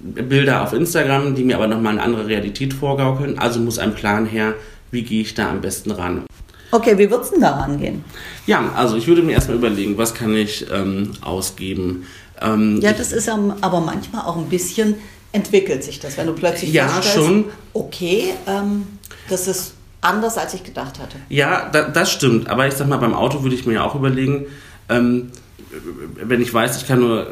Bilder 0.00 0.62
auf 0.62 0.72
Instagram, 0.72 1.34
die 1.34 1.44
mir 1.44 1.56
aber 1.56 1.66
nochmal 1.66 1.92
eine 1.92 2.02
andere 2.02 2.26
Realität 2.26 2.74
vorgaukeln. 2.74 3.38
Also 3.38 3.60
muss 3.60 3.78
ein 3.78 3.94
Plan 3.94 4.26
her, 4.26 4.54
wie 4.90 5.02
gehe 5.02 5.22
ich 5.22 5.34
da 5.34 5.50
am 5.50 5.60
besten 5.60 5.90
ran. 5.90 6.24
Okay, 6.70 6.96
wie 6.96 7.10
würdest 7.10 7.34
du 7.34 7.40
da 7.40 7.52
rangehen? 7.60 8.04
Ja, 8.46 8.72
also 8.74 8.96
ich 8.96 9.06
würde 9.06 9.22
mir 9.22 9.32
erstmal 9.32 9.58
überlegen, 9.58 9.98
was 9.98 10.14
kann 10.14 10.34
ich 10.34 10.66
ähm, 10.72 11.12
ausgeben. 11.20 12.06
Ähm, 12.40 12.80
ja, 12.80 12.92
das 12.92 13.12
ist 13.12 13.28
aber 13.28 13.80
manchmal 13.80 14.22
auch 14.22 14.36
ein 14.36 14.48
bisschen, 14.48 14.94
entwickelt 15.32 15.84
sich 15.84 16.00
das, 16.00 16.16
wenn 16.16 16.26
du 16.26 16.32
plötzlich 16.32 16.72
ja, 16.72 17.02
schon. 17.02 17.46
okay, 17.72 18.34
ähm, 18.46 18.86
das 19.28 19.48
ist 19.48 19.74
anders, 20.02 20.36
als 20.36 20.52
ich 20.52 20.62
gedacht 20.62 20.98
hatte. 20.98 21.16
Ja, 21.30 21.70
da, 21.72 21.82
das 21.82 22.12
stimmt. 22.12 22.50
Aber 22.50 22.66
ich 22.66 22.74
sag 22.74 22.88
mal, 22.88 22.98
beim 22.98 23.14
Auto 23.14 23.42
würde 23.42 23.54
ich 23.54 23.64
mir 23.64 23.74
ja 23.74 23.84
auch 23.84 23.94
überlegen, 23.94 24.46
ähm, 24.90 25.30
wenn 26.16 26.42
ich 26.42 26.52
weiß, 26.52 26.76
ich 26.76 26.86
kann 26.86 27.00
nur 27.00 27.26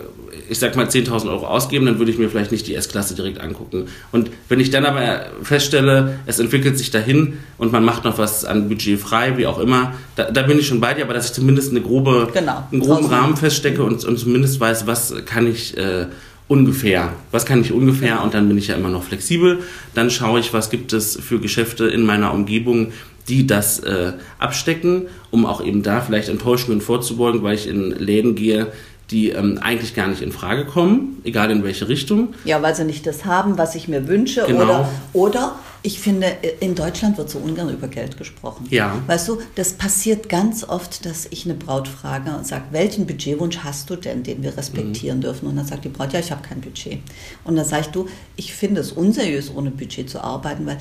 ich 0.50 0.58
sag 0.58 0.74
mal 0.74 0.86
10.000 0.86 1.30
Euro 1.30 1.46
ausgeben, 1.46 1.86
dann 1.86 1.98
würde 1.98 2.10
ich 2.10 2.18
mir 2.18 2.28
vielleicht 2.28 2.50
nicht 2.50 2.66
die 2.66 2.74
S-Klasse 2.74 3.14
direkt 3.14 3.40
angucken. 3.40 3.86
Und 4.10 4.30
wenn 4.48 4.58
ich 4.58 4.70
dann 4.70 4.84
aber 4.84 5.26
feststelle, 5.42 6.18
es 6.26 6.40
entwickelt 6.40 6.76
sich 6.76 6.90
dahin 6.90 7.38
und 7.56 7.70
man 7.70 7.84
macht 7.84 8.04
noch 8.04 8.18
was 8.18 8.44
an 8.44 8.68
Budget 8.68 8.98
frei, 8.98 9.36
wie 9.36 9.46
auch 9.46 9.60
immer, 9.60 9.94
da, 10.16 10.30
da 10.30 10.42
bin 10.42 10.58
ich 10.58 10.66
schon 10.66 10.80
bei 10.80 10.94
dir, 10.94 11.04
aber 11.04 11.14
dass 11.14 11.26
ich 11.26 11.32
zumindest 11.34 11.70
eine 11.70 11.80
grobe, 11.80 12.28
genau. 12.32 12.64
einen 12.70 12.80
groben 12.80 13.06
Rahmen 13.06 13.36
feststecke 13.36 13.84
und, 13.84 14.04
und, 14.04 14.18
zumindest 14.18 14.58
weiß, 14.58 14.88
was 14.88 15.14
kann 15.24 15.46
ich 15.46 15.76
äh, 15.76 16.06
ungefähr, 16.50 17.12
was 17.30 17.46
kann 17.46 17.60
ich 17.60 17.70
ungefähr 17.72 18.24
und 18.24 18.34
dann 18.34 18.48
bin 18.48 18.58
ich 18.58 18.66
ja 18.66 18.74
immer 18.74 18.88
noch 18.88 19.04
flexibel. 19.04 19.60
Dann 19.94 20.10
schaue 20.10 20.40
ich, 20.40 20.52
was 20.52 20.68
gibt 20.68 20.92
es 20.92 21.16
für 21.16 21.38
Geschäfte 21.38 21.86
in 21.86 22.04
meiner 22.04 22.34
Umgebung, 22.34 22.90
die 23.28 23.46
das 23.46 23.78
äh, 23.78 24.14
abstecken, 24.40 25.06
um 25.30 25.46
auch 25.46 25.64
eben 25.64 25.84
da 25.84 26.00
vielleicht 26.00 26.28
Enttäuschungen 26.28 26.80
vorzubeugen, 26.80 27.44
weil 27.44 27.54
ich 27.54 27.68
in 27.68 27.92
Läden 27.92 28.34
gehe, 28.34 28.66
die 29.12 29.30
ähm, 29.30 29.60
eigentlich 29.62 29.94
gar 29.94 30.08
nicht 30.08 30.22
in 30.22 30.32
Frage 30.32 30.64
kommen, 30.64 31.20
egal 31.22 31.52
in 31.52 31.62
welche 31.62 31.88
Richtung. 31.88 32.34
Ja, 32.44 32.60
weil 32.62 32.74
sie 32.74 32.84
nicht 32.84 33.06
das 33.06 33.24
haben, 33.24 33.56
was 33.56 33.76
ich 33.76 33.86
mir 33.86 34.08
wünsche. 34.08 34.42
Genau. 34.44 34.64
Oder, 34.64 34.88
oder 35.12 35.54
ich 35.82 36.00
finde, 36.00 36.26
in 36.60 36.74
Deutschland 36.74 37.16
wird 37.18 37.30
so 37.30 37.38
ungern 37.38 37.70
über 37.70 37.88
Geld 37.88 38.16
gesprochen. 38.16 38.66
Ja. 38.70 39.02
Weißt 39.06 39.28
du, 39.28 39.38
das 39.54 39.72
passiert 39.72 40.28
ganz 40.28 40.64
oft, 40.64 41.06
dass 41.06 41.26
ich 41.30 41.44
eine 41.44 41.54
Braut 41.54 41.88
frage 41.88 42.34
und 42.36 42.46
sage, 42.46 42.64
welchen 42.70 43.06
Budgetwunsch 43.06 43.58
hast 43.58 43.88
du 43.88 43.96
denn, 43.96 44.22
den 44.22 44.42
wir 44.42 44.56
respektieren 44.56 45.18
mhm. 45.18 45.22
dürfen? 45.22 45.48
Und 45.48 45.56
dann 45.56 45.66
sagt 45.66 45.84
die 45.84 45.88
Braut, 45.88 46.12
ja, 46.12 46.20
ich 46.20 46.30
habe 46.30 46.42
kein 46.42 46.60
Budget. 46.60 46.98
Und 47.44 47.56
dann 47.56 47.64
sage 47.64 47.82
ich, 47.86 47.88
du, 47.88 48.08
ich 48.36 48.52
finde 48.52 48.80
es 48.80 48.92
unseriös, 48.92 49.50
ohne 49.54 49.70
Budget 49.70 50.10
zu 50.10 50.22
arbeiten, 50.22 50.66
weil 50.66 50.78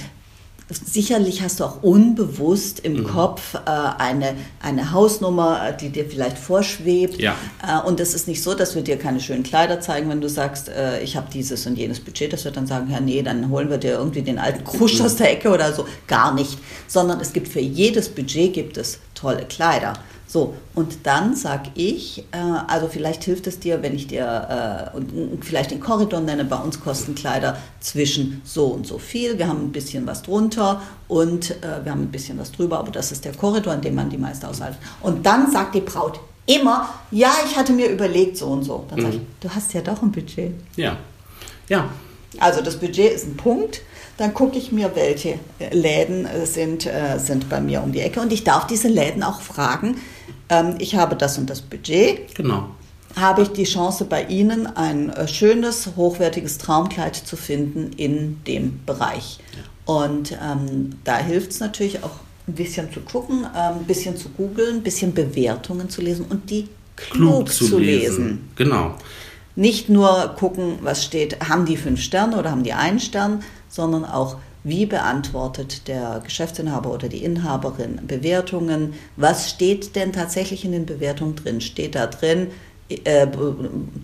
Sicherlich 0.71 1.41
hast 1.41 1.60
du 1.60 1.63
auch 1.63 1.82
unbewusst 1.82 2.82
im 2.82 2.99
mhm. 2.99 3.03
Kopf 3.05 3.55
äh, 3.55 3.60
eine, 3.65 4.36
eine 4.62 4.91
Hausnummer, 4.91 5.71
die 5.71 5.89
dir 5.89 6.05
vielleicht 6.05 6.38
vorschwebt. 6.38 7.19
Ja. 7.19 7.36
Äh, 7.67 7.88
und 7.88 7.99
es 7.99 8.13
ist 8.13 8.27
nicht 8.27 8.43
so, 8.43 8.53
dass 8.53 8.75
wir 8.75 8.84
dir 8.84 8.97
keine 8.97 9.19
schönen 9.19 9.41
Kleider 9.41 9.82
zeigen, 9.82 10.10
wenn 10.10 10.21
du 10.21 10.29
sagst, 10.29 10.69
äh, 10.69 11.01
ich 11.01 11.17
habe 11.17 11.27
dieses 11.34 11.65
und 11.65 11.75
jenes 11.75 11.99
Budget, 11.99 12.34
dass 12.34 12.45
wir 12.45 12.51
dann 12.51 12.67
sagen, 12.67 12.91
ja 12.91 12.99
nee, 12.99 13.23
dann 13.23 13.49
holen 13.49 13.71
wir 13.71 13.79
dir 13.79 13.93
irgendwie 13.93 14.21
den 14.21 14.38
alten 14.38 14.63
Krusch 14.63 14.99
mhm. 14.99 15.05
aus 15.05 15.15
der 15.15 15.32
Ecke 15.32 15.49
oder 15.49 15.73
so. 15.73 15.88
Gar 16.05 16.36
nicht. 16.36 16.60
Sondern 16.88 17.19
es 17.19 17.34
gibt 17.34 17.47
für 17.47 17.62
jedes 17.62 18.10
Budget 18.10 18.53
gibt 18.53 18.77
es 18.77 18.99
tolle 19.15 19.45
Kleider. 19.45 19.93
So, 20.31 20.53
und 20.75 21.07
dann 21.07 21.35
sage 21.35 21.71
ich, 21.73 22.19
äh, 22.31 22.37
also 22.67 22.87
vielleicht 22.87 23.23
hilft 23.23 23.47
es 23.47 23.59
dir, 23.59 23.81
wenn 23.81 23.95
ich 23.95 24.05
dir 24.05 24.91
äh, 24.93 24.95
und, 24.95 25.43
vielleicht 25.43 25.71
den 25.71 25.79
Korridor 25.79 26.19
nenne, 26.19 26.45
bei 26.45 26.57
uns 26.57 26.79
kosten 26.79 27.15
Kleider 27.15 27.57
zwischen 27.79 28.43
so 28.45 28.67
und 28.67 28.85
so 28.85 28.99
viel. 28.99 29.39
Wir 29.39 29.47
haben 29.47 29.63
ein 29.63 29.71
bisschen 29.71 30.05
was 30.05 30.21
drunter 30.21 30.83
und 31.07 31.49
äh, 31.63 31.83
wir 31.83 31.91
haben 31.91 32.03
ein 32.03 32.11
bisschen 32.11 32.37
was 32.37 32.51
drüber, 32.51 32.77
aber 32.77 32.91
das 32.91 33.11
ist 33.11 33.25
der 33.25 33.33
Korridor, 33.33 33.73
in 33.73 33.81
dem 33.81 33.95
man 33.95 34.11
die 34.11 34.19
meiste 34.19 34.47
aushalten. 34.47 34.77
Und 35.01 35.25
dann 35.25 35.51
sagt 35.51 35.73
die 35.73 35.81
Braut 35.81 36.19
immer, 36.45 36.87
ja, 37.09 37.33
ich 37.49 37.57
hatte 37.57 37.73
mir 37.73 37.89
überlegt 37.89 38.37
so 38.37 38.49
und 38.49 38.61
so. 38.61 38.85
Dann 38.87 38.99
mhm. 38.99 39.03
sage 39.05 39.15
ich, 39.15 39.21
du 39.39 39.49
hast 39.49 39.73
ja 39.73 39.81
doch 39.81 40.03
ein 40.03 40.11
Budget. 40.11 40.53
Ja, 40.75 40.97
ja. 41.69 41.89
Also 42.37 42.61
das 42.61 42.75
Budget 42.75 43.13
ist 43.13 43.25
ein 43.25 43.35
Punkt 43.35 43.81
dann 44.19 44.34
gucke 44.34 44.58
ich 44.58 44.73
mir, 44.73 44.91
welche 44.95 45.39
Läden 45.71 46.25
äh, 46.25 46.45
sind, 46.45 46.86
äh, 46.86 47.17
sind 47.19 47.47
bei 47.47 47.62
mir 47.62 47.82
um 47.82 47.93
die 47.93 48.01
Ecke. 48.01 48.19
Und 48.19 48.34
ich 48.34 48.43
darf 48.43 48.67
diese 48.67 48.89
Läden 48.89 49.23
auch 49.23 49.39
fragen, 49.39 49.95
ähm, 50.49 50.75
ich 50.79 50.95
habe 50.95 51.15
das 51.15 51.38
und 51.38 51.49
das 51.49 51.62
Budget. 51.62 52.36
Genau. 52.36 52.69
Habe 53.15 53.43
ich 53.43 53.49
die 53.49 53.63
Chance 53.63 54.03
bei 54.03 54.25
Ihnen 54.25 54.67
ein 54.67 55.10
äh, 55.10 55.25
schönes, 55.25 55.91
hochwertiges 55.95 56.58
Traumkleid 56.58 57.15
zu 57.15 57.38
finden 57.38 57.91
in 57.95 58.43
dem 58.43 58.82
Bereich. 58.86 59.39
Ja. 59.55 59.95
Und 59.95 60.34
ähm, 60.34 60.99
da 61.05 61.17
hilft 61.17 61.51
es 61.51 61.62
natürlich 61.62 62.03
auch 62.03 62.19
ein 62.45 62.55
bisschen 62.55 62.91
zu 62.91 62.99
gucken, 62.99 63.45
ähm, 63.55 63.77
ein 63.79 63.86
bisschen 63.86 64.17
zu 64.17 64.27
googeln, 64.29 64.77
ein 64.77 64.84
bisschen 64.84 65.13
Bewertungen 65.13 65.89
zu 65.89 66.01
lesen 66.01 66.25
und 66.29 66.49
die 66.49 66.67
klug, 66.97 67.45
klug 67.45 67.53
zu, 67.53 67.67
zu 67.67 67.79
lesen. 67.79 68.25
lesen. 68.25 68.49
Genau. 68.58 68.95
Nicht 69.55 69.88
nur 69.88 70.36
gucken, 70.38 70.79
was 70.82 71.05
steht, 71.05 71.47
haben 71.47 71.65
die 71.65 71.77
fünf 71.77 72.01
Sterne 72.01 72.38
oder 72.38 72.51
haben 72.51 72.63
die 72.63 72.73
einen 72.73 72.99
Stern, 72.99 73.43
sondern 73.69 74.03
auch 74.03 74.38
wie 74.63 74.86
beantwortet 74.86 75.88
der 75.88 76.21
Geschäftsinhaber 76.23 76.91
oder 76.91 77.08
die 77.08 77.23
Inhaberin 77.23 78.01
Bewertungen? 78.05 78.93
Was 79.15 79.49
steht 79.49 79.95
denn 79.95 80.12
tatsächlich 80.12 80.65
in 80.65 80.73
den 80.73 80.86
Bewertungen 80.86 81.36
drin? 81.36 81.62
Steht 81.62 81.95
da 81.95 82.08
drin, 82.08 82.47
äh, 82.89 83.27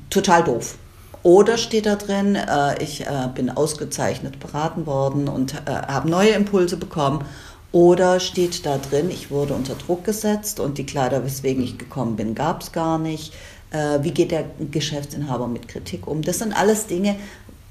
total 0.10 0.43
doof? 0.43 0.78
Oder 1.23 1.58
steht 1.58 1.88
da 1.88 1.95
drin, 1.95 2.36
äh, 2.36 2.82
ich 2.82 3.01
äh, 3.01 3.28
bin 3.34 3.49
ausgezeichnet 3.49 4.39
beraten 4.39 4.86
worden 4.86 5.28
und 5.28 5.56
äh, 5.56 5.71
habe 5.71 6.10
neue 6.10 6.30
Impulse 6.30 6.78
bekommen? 6.78 7.25
Oder 7.71 8.21
steht 8.21 8.65
da 8.65 8.78
drin, 8.78 9.10
ich 9.10 9.32
wurde 9.32 9.54
unter 9.54 9.75
Druck 9.75 10.06
gesetzt 10.06 10.62
und 10.62 10.78
die 10.78 10.86
Kleider, 10.86 11.25
weswegen 11.25 11.62
ich 11.62 11.78
gekommen 11.78 12.15
bin, 12.15 12.34
gab 12.34 12.62
es 12.62 12.71
gar 12.71 12.97
nicht? 12.97 13.34
Äh, 13.71 14.04
wie 14.04 14.12
geht 14.12 14.32
der 14.32 14.45
Geschäftsinhaber 14.71 15.47
mit 15.47 15.67
Kritik 15.67 16.08
um? 16.08 16.21
Das 16.21 16.39
sind 16.39 16.54
alles 16.54 16.88
Dinge, 16.88 17.17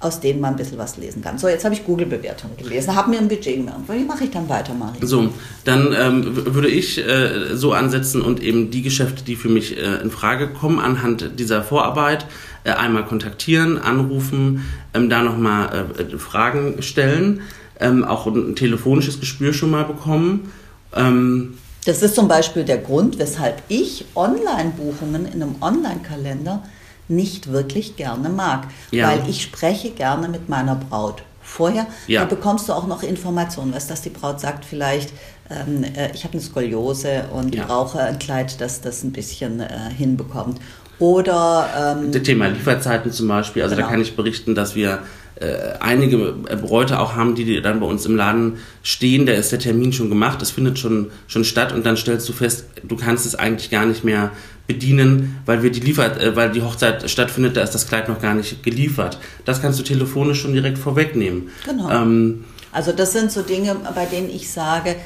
aus 0.04 0.20
denen 0.20 0.40
man 0.40 0.54
ein 0.54 0.56
bisschen 0.56 0.78
was 0.78 0.96
lesen 0.96 1.22
kann. 1.22 1.38
So, 1.38 1.48
jetzt 1.48 1.64
habe 1.64 1.74
ich 1.74 1.84
Google-Bewertungen 1.84 2.56
gelesen, 2.56 2.94
habe 2.94 3.10
mir 3.10 3.18
ein 3.18 3.28
Budget 3.28 3.56
gemacht. 3.56 3.76
Wie 3.88 4.04
mache 4.04 4.24
ich 4.24 4.30
dann 4.30 4.48
weiter, 4.48 4.74
Marie? 4.74 4.98
So, 5.00 5.30
dann 5.64 5.94
ähm, 5.98 6.54
würde 6.54 6.68
ich 6.68 6.98
äh, 6.98 7.54
so 7.54 7.72
ansetzen 7.72 8.22
und 8.22 8.42
eben 8.42 8.70
die 8.70 8.82
Geschäfte, 8.82 9.24
die 9.24 9.36
für 9.36 9.48
mich 9.48 9.76
äh, 9.76 10.02
in 10.02 10.10
Frage 10.10 10.48
kommen, 10.48 10.78
anhand 10.78 11.38
dieser 11.38 11.62
Vorarbeit 11.62 12.26
äh, 12.64 12.72
einmal 12.72 13.04
kontaktieren, 13.04 13.78
anrufen, 13.78 14.64
ähm, 14.94 15.08
da 15.08 15.22
nochmal 15.22 15.86
äh, 15.98 16.18
Fragen 16.18 16.82
stellen, 16.82 17.42
ähm, 17.80 18.04
auch 18.04 18.26
ein 18.26 18.56
telefonisches 18.56 19.20
Gespür 19.20 19.52
schon 19.52 19.70
mal 19.70 19.84
bekommen. 19.84 20.52
Ähm, 20.94 21.58
das 21.84 22.02
ist 22.02 22.14
zum 22.14 22.28
Beispiel 22.28 22.64
der 22.64 22.78
Grund, 22.78 23.18
weshalb 23.18 23.62
ich 23.68 24.06
Online-Buchungen 24.14 25.26
in 25.26 25.42
einem 25.42 25.56
Online-Kalender 25.60 26.62
nicht 27.08 27.52
wirklich 27.52 27.96
gerne 27.96 28.28
mag, 28.28 28.68
ja. 28.90 29.08
weil 29.08 29.28
ich 29.28 29.42
spreche 29.42 29.90
gerne 29.90 30.28
mit 30.28 30.48
meiner 30.48 30.74
Braut 30.76 31.22
vorher. 31.42 31.86
Ja. 32.06 32.20
Da 32.22 32.26
bekommst 32.26 32.68
du 32.68 32.72
auch 32.72 32.86
noch 32.86 33.02
Informationen, 33.02 33.74
was 33.74 33.86
dass 33.86 34.02
die 34.02 34.10
Braut 34.10 34.40
sagt, 34.40 34.64
vielleicht 34.64 35.10
ähm, 35.50 35.84
äh, 35.84 36.10
ich 36.14 36.24
habe 36.24 36.34
eine 36.34 36.42
Skoliose 36.42 37.24
und 37.32 37.54
ja. 37.54 37.64
brauche 37.64 38.00
ein 38.00 38.18
Kleid, 38.18 38.60
das 38.60 38.80
das 38.80 39.02
ein 39.02 39.12
bisschen 39.12 39.60
äh, 39.60 39.68
hinbekommt. 39.96 40.60
Oder 40.98 41.96
ähm, 42.00 42.12
das 42.12 42.22
Thema 42.22 42.46
Lieferzeiten 42.46 43.12
zum 43.12 43.28
Beispiel. 43.28 43.62
Also 43.62 43.74
genau. 43.74 43.86
da 43.86 43.92
kann 43.92 44.00
ich 44.00 44.16
berichten, 44.16 44.54
dass 44.54 44.74
wir 44.74 45.00
äh, 45.36 45.78
einige 45.80 46.32
Bräute 46.62 47.00
auch 47.00 47.16
haben, 47.16 47.34
die 47.34 47.60
dann 47.60 47.80
bei 47.80 47.86
uns 47.86 48.06
im 48.06 48.16
Laden 48.16 48.58
stehen, 48.82 49.26
da 49.26 49.32
ist 49.32 49.50
der 49.52 49.58
Termin 49.58 49.92
schon 49.92 50.08
gemacht, 50.08 50.40
es 50.42 50.50
findet 50.50 50.78
schon, 50.78 51.10
schon 51.26 51.44
statt 51.44 51.72
und 51.72 51.84
dann 51.84 51.96
stellst 51.96 52.28
du 52.28 52.32
fest, 52.32 52.66
du 52.82 52.96
kannst 52.96 53.26
es 53.26 53.34
eigentlich 53.34 53.70
gar 53.70 53.84
nicht 53.84 54.04
mehr 54.04 54.30
bedienen, 54.66 55.40
weil 55.44 55.62
wir 55.62 55.70
die 55.70 55.80
liefert, 55.80 56.20
äh, 56.20 56.36
weil 56.36 56.52
die 56.52 56.62
Hochzeit 56.62 57.08
stattfindet, 57.10 57.56
da 57.56 57.62
ist 57.62 57.74
das 57.74 57.86
Kleid 57.88 58.08
noch 58.08 58.20
gar 58.20 58.34
nicht 58.34 58.62
geliefert. 58.62 59.18
Das 59.44 59.60
kannst 59.60 59.78
du 59.78 59.82
telefonisch 59.82 60.40
schon 60.40 60.52
direkt 60.52 60.78
vorwegnehmen. 60.78 61.50
Genau. 61.64 61.90
Ähm, 61.90 62.44
also 62.72 62.92
das 62.92 63.12
sind 63.12 63.30
so 63.30 63.42
Dinge, 63.42 63.76
bei 63.94 64.06
denen 64.06 64.30
ich 64.30 64.50
sage, 64.50 64.96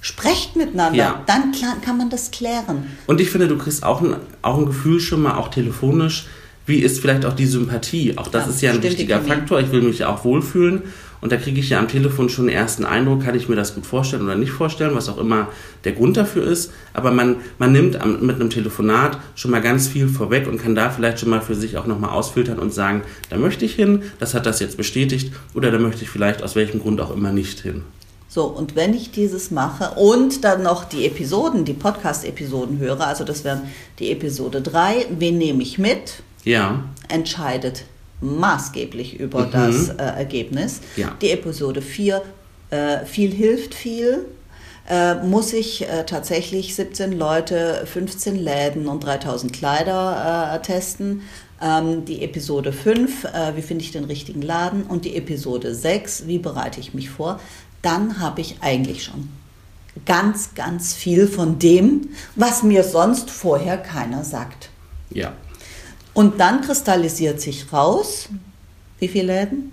sprecht 0.00 0.56
miteinander, 0.56 0.98
ja. 0.98 1.22
dann 1.26 1.52
kann 1.82 1.96
man 1.96 2.10
das 2.10 2.30
klären. 2.30 2.86
Und 3.06 3.20
ich 3.20 3.30
finde, 3.30 3.48
du 3.48 3.56
kriegst 3.56 3.84
auch 3.84 4.02
ein, 4.02 4.16
auch 4.42 4.58
ein 4.58 4.66
Gefühl 4.66 5.00
schon 5.00 5.22
mal, 5.22 5.36
auch 5.36 5.48
telefonisch, 5.48 6.26
wie 6.66 6.78
ist 6.78 7.00
vielleicht 7.00 7.24
auch 7.26 7.34
die 7.34 7.46
Sympathie? 7.46 8.16
Auch 8.16 8.28
das 8.28 8.44
ja, 8.44 8.50
ist 8.50 8.62
ja 8.62 8.72
ein 8.72 8.82
wichtiger 8.82 9.20
Faktor. 9.20 9.60
Ich 9.60 9.70
will 9.70 9.82
mich 9.82 9.98
ja 9.98 10.08
auch 10.08 10.24
wohlfühlen. 10.24 10.82
Und 11.20 11.32
da 11.32 11.38
kriege 11.38 11.58
ich 11.58 11.70
ja 11.70 11.78
am 11.78 11.88
Telefon 11.88 12.28
schon 12.28 12.48
einen 12.48 12.54
ersten 12.54 12.84
Eindruck, 12.84 13.24
kann 13.24 13.34
ich 13.34 13.48
mir 13.48 13.56
das 13.56 13.74
gut 13.74 13.86
vorstellen 13.86 14.24
oder 14.24 14.34
nicht 14.34 14.50
vorstellen, 14.50 14.94
was 14.94 15.08
auch 15.08 15.16
immer 15.16 15.48
der 15.84 15.92
Grund 15.92 16.18
dafür 16.18 16.46
ist. 16.46 16.70
Aber 16.92 17.12
man, 17.12 17.36
man 17.58 17.72
nimmt 17.72 17.98
am, 17.98 18.26
mit 18.26 18.36
einem 18.36 18.50
Telefonat 18.50 19.18
schon 19.34 19.50
mal 19.50 19.62
ganz 19.62 19.88
viel 19.88 20.06
vorweg 20.06 20.46
und 20.46 20.58
kann 20.58 20.74
da 20.74 20.90
vielleicht 20.90 21.20
schon 21.20 21.30
mal 21.30 21.40
für 21.40 21.54
sich 21.54 21.78
auch 21.78 21.86
nochmal 21.86 22.10
ausfiltern 22.10 22.58
und 22.58 22.74
sagen, 22.74 23.02
da 23.30 23.38
möchte 23.38 23.64
ich 23.64 23.74
hin, 23.74 24.02
das 24.18 24.34
hat 24.34 24.44
das 24.44 24.60
jetzt 24.60 24.76
bestätigt 24.76 25.32
oder 25.54 25.70
da 25.70 25.78
möchte 25.78 26.02
ich 26.02 26.10
vielleicht 26.10 26.42
aus 26.42 26.56
welchem 26.56 26.80
Grund 26.80 27.00
auch 27.00 27.14
immer 27.14 27.32
nicht 27.32 27.60
hin. 27.60 27.84
So, 28.28 28.44
und 28.44 28.76
wenn 28.76 28.92
ich 28.92 29.10
dieses 29.10 29.50
mache 29.50 29.98
und 29.98 30.44
dann 30.44 30.62
noch 30.62 30.84
die 30.84 31.06
Episoden, 31.06 31.64
die 31.64 31.72
Podcast-Episoden 31.72 32.80
höre, 32.80 33.06
also 33.06 33.24
das 33.24 33.44
wären 33.44 33.62
die 33.98 34.10
Episode 34.10 34.60
3, 34.60 35.06
wen 35.18 35.38
nehme 35.38 35.62
ich 35.62 35.78
mit? 35.78 36.22
Ja. 36.44 36.84
entscheidet 37.08 37.84
maßgeblich 38.20 39.20
über 39.20 39.46
mhm. 39.46 39.50
das 39.50 39.88
äh, 39.90 40.02
Ergebnis. 40.02 40.80
Ja. 40.96 41.16
Die 41.20 41.30
Episode 41.30 41.82
4, 41.82 42.22
äh, 42.70 43.04
viel 43.04 43.32
hilft 43.32 43.74
viel. 43.74 44.26
äh, 44.88 45.14
muss 45.24 45.52
ich 45.54 45.88
äh, 45.88 46.04
tatsächlich 46.04 46.74
17 46.74 47.12
Leute, 47.12 47.86
15 47.86 48.36
Läden 48.36 48.86
und 48.86 49.02
3000 49.04 49.52
Kleider 49.52 50.54
äh, 50.54 50.62
testen. 50.62 51.22
Ähm, 51.62 52.04
die 52.04 52.22
Episode 52.22 52.72
5, 52.72 53.24
äh, 53.24 53.56
wie 53.56 53.62
finde 53.62 53.84
ich 53.84 53.92
den 53.92 54.04
richtigen 54.04 54.42
Laden? 54.42 54.82
Und 54.82 55.06
die 55.06 55.16
Episode 55.16 55.74
6, 55.74 56.26
wie 56.26 56.38
bereite 56.38 56.80
ich 56.80 56.92
mich 56.92 57.08
vor? 57.08 57.40
Dann 57.80 58.20
habe 58.20 58.40
ich 58.42 58.56
eigentlich 58.60 59.04
schon 59.04 59.28
ganz, 60.04 60.54
ganz 60.54 60.92
viel 60.92 61.28
von 61.28 61.58
dem, 61.58 62.08
was 62.36 62.62
mir 62.62 62.84
sonst 62.84 63.30
vorher 63.30 63.78
keiner 63.78 64.24
sagt. 64.24 64.68
Ja. 65.10 65.32
Und 66.14 66.40
dann 66.40 66.62
kristallisiert 66.62 67.40
sich 67.40 67.72
raus, 67.72 68.28
wie 68.98 69.08
viele 69.08 69.26
Läden? 69.26 69.72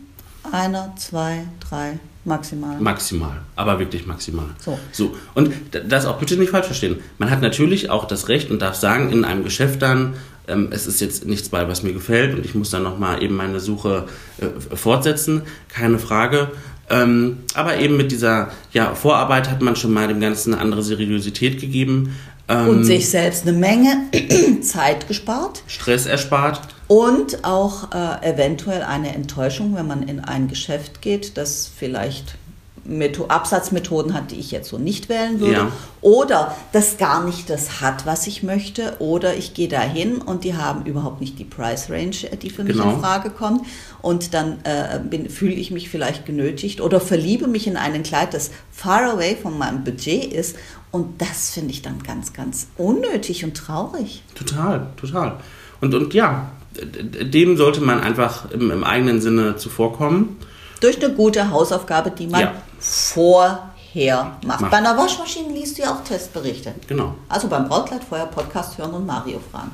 Einer, 0.52 0.94
zwei, 0.98 1.44
drei, 1.60 2.00
maximal. 2.26 2.80
Maximal, 2.80 3.42
aber 3.56 3.78
wirklich 3.78 4.08
maximal. 4.08 4.48
So. 4.60 4.78
so. 4.92 5.16
Und 5.36 5.54
das 5.88 6.06
auch 6.06 6.18
bitte 6.18 6.36
nicht 6.36 6.50
falsch 6.50 6.66
verstehen. 6.66 7.00
Man 7.20 7.30
hat 7.30 7.42
natürlich 7.42 7.92
auch 7.92 8.06
das 8.06 8.28
Recht 8.28 8.50
und 8.50 8.62
darf 8.62 8.76
sagen, 8.76 9.12
in 9.12 9.24
einem 9.24 9.44
Geschäft 9.44 9.84
dann, 9.84 10.16
ähm, 10.48 10.70
es 10.72 10.88
ist 10.88 11.00
jetzt 11.00 11.26
nichts 11.26 11.50
bei, 11.50 11.68
was 11.68 11.84
mir 11.84 11.94
gefällt 11.94 12.36
und 12.36 12.44
ich 12.44 12.56
muss 12.56 12.72
dann 12.72 12.82
nochmal 12.84 13.22
eben 13.22 13.36
meine 13.36 13.60
Suche 13.60 14.08
äh, 14.40 14.76
fortsetzen, 14.76 15.44
keine 15.70 16.00
Frage. 16.00 16.52
Ähm, 16.90 17.38
aber 17.54 17.78
eben 17.78 17.96
mit 17.96 18.12
dieser 18.12 18.52
ja, 18.74 18.96
Vorarbeit 18.96 19.50
hat 19.50 19.62
man 19.62 19.76
schon 19.76 19.94
mal 19.94 20.08
dem 20.08 20.20
Ganzen 20.20 20.54
eine 20.54 20.62
andere 20.62 20.84
Seriosität 20.84 21.62
gegeben. 21.62 22.16
Ähm, 22.52 22.70
und 22.70 22.84
sich 22.84 23.10
selbst 23.10 23.48
eine 23.48 23.58
Menge 23.58 24.10
Zeit 24.62 25.08
gespart. 25.08 25.64
Stress 25.68 26.06
erspart. 26.06 26.62
Und 26.88 27.46
auch 27.46 27.92
äh, 27.94 28.30
eventuell 28.30 28.84
eine 28.84 29.16
Enttäuschung, 29.16 29.76
wenn 29.76 29.88
man 29.88 30.04
in 30.04 30.20
ein 30.20 30.48
Geschäft 30.48 31.02
geht, 31.02 31.38
das 31.38 31.72
vielleicht 31.74 32.36
Metho 32.84 33.28
Absatzmethoden 33.28 34.14
hat, 34.14 34.32
die 34.32 34.36
ich 34.40 34.52
jetzt 34.52 34.70
so 34.70 34.78
nicht 34.78 35.08
wählen 35.08 35.40
würde. 35.40 35.54
Ja. 35.54 35.72
Oder 36.02 36.56
das 36.72 36.98
gar 36.98 37.24
nicht 37.24 37.50
das 37.50 37.80
hat, 37.80 38.06
was 38.06 38.26
ich 38.26 38.42
möchte. 38.42 38.96
Oder 39.00 39.36
ich 39.36 39.54
gehe 39.54 39.68
da 39.68 39.82
hin 39.82 40.18
und 40.18 40.44
die 40.44 40.56
haben 40.56 40.86
überhaupt 40.86 41.22
nicht 41.22 41.38
die 41.38 41.46
Price 41.46 41.90
Range, 41.90 42.16
die 42.42 42.50
für 42.50 42.64
mich 42.64 42.74
genau. 42.74 42.96
in 42.96 43.00
Frage 43.00 43.30
kommt. 43.30 43.66
Und 44.02 44.34
dann 44.34 44.64
äh, 44.64 45.30
fühle 45.30 45.54
ich 45.54 45.70
mich 45.70 45.90
vielleicht 45.90 46.26
genötigt 46.26 46.82
oder 46.82 47.00
verliebe 47.00 47.48
mich 47.48 47.68
in 47.68 47.78
ein 47.78 48.02
Kleid, 48.02 48.34
das 48.34 48.50
far 48.72 49.14
away 49.14 49.36
von 49.36 49.58
meinem 49.58 49.84
Budget 49.84 50.34
ist. 50.34 50.56
Und 50.92 51.22
das 51.22 51.52
finde 51.52 51.72
ich 51.72 51.82
dann 51.82 52.04
ganz, 52.04 52.34
ganz 52.34 52.68
unnötig 52.78 53.46
und 53.46 53.56
traurig. 53.56 54.24
Total, 54.36 54.88
total. 55.00 55.40
Und, 55.80 55.94
und 55.94 56.14
ja, 56.14 56.52
dem 56.74 57.58
sollte 57.58 57.82
man 57.82 58.02
einfach 58.02 58.52
im, 58.52 58.72
im 58.72 58.84
eigenen 58.84 59.22
Sinne 59.22 59.56
zuvorkommen. 59.56 60.38
Durch 60.82 61.04
eine 61.04 61.14
gute 61.14 61.50
Hausaufgabe, 61.50 62.12
die 62.12 62.28
man 62.28 62.42
ja 62.42 62.54
vorher 62.80 64.38
macht. 64.46 64.62
Macht. 64.62 64.72
Bei 64.72 64.78
einer 64.78 64.98
Waschmaschine 64.98 65.54
liest 65.54 65.78
du 65.78 65.84
ja 65.84 65.94
auch 65.94 66.04
Testberichte. 66.04 66.74
Genau. 66.88 67.16
Also 67.30 67.48
beim 67.48 67.68
Brautkleid 67.68 68.04
vorher 68.04 68.28
Podcast 68.28 68.78
hören 68.78 68.92
und 68.92 69.06
Mario 69.06 69.40
fragen. 69.52 69.72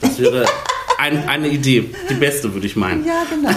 Das 0.00 0.18
wäre 0.18 0.46
ein, 0.98 1.28
eine 1.28 1.48
Idee, 1.48 1.94
die 2.10 2.14
beste, 2.14 2.52
würde 2.52 2.66
ich 2.66 2.76
meinen. 2.76 3.04
Ja, 3.06 3.24
genau. 3.28 3.50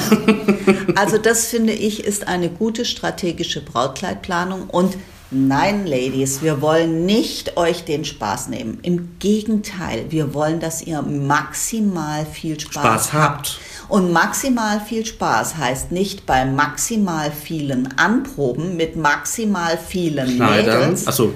Also 0.95 1.17
das 1.17 1.47
finde 1.47 1.73
ich 1.73 2.03
ist 2.03 2.27
eine 2.27 2.49
gute 2.49 2.85
strategische 2.85 3.61
Brautkleidplanung 3.61 4.69
und 4.69 4.95
Nein, 5.31 5.87
Ladies, 5.87 6.43
wir 6.43 6.61
wollen 6.61 7.05
nicht 7.05 7.57
euch 7.57 7.83
den 7.83 8.05
Spaß 8.05 8.47
nehmen. 8.49 8.79
Im 8.83 9.17
Gegenteil, 9.17 10.05
wir 10.09 10.35
wollen, 10.35 10.59
dass 10.59 10.83
ihr 10.83 11.01
maximal 11.01 12.25
viel 12.27 12.59
Spaß, 12.59 12.73
Spaß 12.73 13.13
habt. 13.13 13.59
Und 13.87 14.11
maximal 14.11 14.79
viel 14.79 15.05
Spaß 15.05 15.57
heißt 15.57 15.91
nicht 15.91 16.25
bei 16.25 16.45
maximal 16.45 17.31
vielen 17.31 17.97
Anproben 17.97 18.77
mit 18.77 18.95
maximal 18.95 19.77
vielen 19.77 20.35
Kleidern. 20.35 20.79
Mädels 20.79 21.07
Achso. 21.07 21.33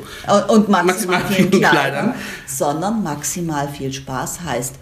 und 0.47 0.69
maximal, 0.69 0.85
maximal 0.85 1.21
vielen 1.27 1.51
Kleidern, 1.51 1.71
Kleidern, 1.71 2.13
sondern 2.47 3.03
maximal 3.03 3.67
viel 3.67 3.91
Spaß 3.91 4.41
heißt 4.41 4.75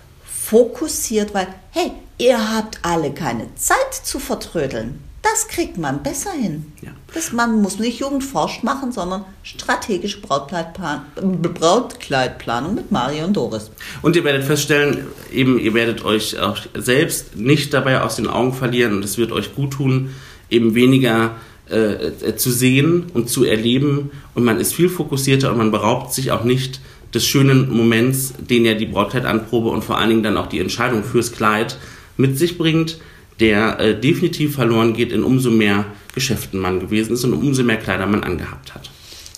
fokussiert, 0.48 1.34
weil, 1.34 1.48
hey, 1.72 1.92
ihr 2.18 2.56
habt 2.56 2.80
alle 2.82 3.14
keine 3.14 3.54
Zeit 3.56 3.94
zu 4.04 4.20
vertrödeln. 4.20 5.07
Das 5.32 5.48
kriegt 5.48 5.78
man 5.78 6.04
besser 6.04 6.32
hin. 6.32 6.66
Ja. 6.82 6.92
Das, 7.14 7.34
man 7.34 7.62
muss 7.62 7.80
nicht 7.80 8.00
Jugendforscht 8.00 8.64
machen, 8.64 8.92
sondern 8.92 9.26
strategische 9.44 10.22
Brautkleidplan 10.22 11.02
Brautkleidplanung 11.42 12.76
mit 12.76 12.92
Mario 12.92 13.26
und 13.26 13.36
Doris. 13.36 13.72
Und 14.02 14.16
ihr 14.16 14.24
werdet 14.24 14.46
feststellen, 14.46 15.06
eben 15.34 15.60
ihr 15.60 15.74
werdet 15.74 16.06
euch 16.06 16.40
auch 16.40 16.58
selbst 16.76 17.36
nicht 17.36 17.74
dabei 17.74 18.02
aus 18.02 18.16
den 18.16 18.28
Augen 18.28 18.54
verlieren 18.54 18.94
und 18.94 19.04
es 19.04 19.18
wird 19.18 19.32
euch 19.32 19.54
gut 19.54 19.74
tun, 19.74 20.12
eben 20.50 20.76
weniger 20.76 21.36
äh, 21.70 22.36
zu 22.36 22.52
sehen 22.52 23.08
und 23.14 23.30
zu 23.30 23.44
erleben 23.44 24.12
und 24.34 24.46
man 24.46 24.60
ist 24.60 24.74
viel 24.74 24.90
fokussierter 24.90 25.52
und 25.52 25.58
man 25.58 25.72
beraubt 25.72 26.14
sich 26.14 26.32
auch 26.32 26.46
nicht 26.46 26.80
des 27.14 27.26
schönen 27.26 27.70
Moments, 27.76 28.34
den 28.40 28.66
ja 28.66 28.76
die 28.76 28.86
Brautkleidanprobe 28.86 29.70
und 29.70 29.84
vor 29.84 29.98
allen 29.98 30.10
Dingen 30.10 30.24
dann 30.24 30.38
auch 30.38 30.48
die 30.48 30.60
Entscheidung 30.60 31.04
fürs 31.04 31.34
Kleid 31.34 31.78
mit 32.16 32.38
sich 32.38 32.58
bringt 32.58 33.00
der 33.40 33.80
äh, 33.80 34.00
definitiv 34.00 34.56
verloren 34.56 34.94
geht, 34.94 35.12
in 35.12 35.24
umso 35.24 35.52
mehr 35.52 35.86
Geschäften 36.14 36.60
man 36.60 36.80
gewesen 36.80 37.14
ist 37.14 37.24
und 37.24 37.34
umso 37.34 37.64
mehr 37.64 37.78
Kleider 37.78 38.08
man 38.08 38.24
angehabt 38.24 38.74
hat. 38.74 38.90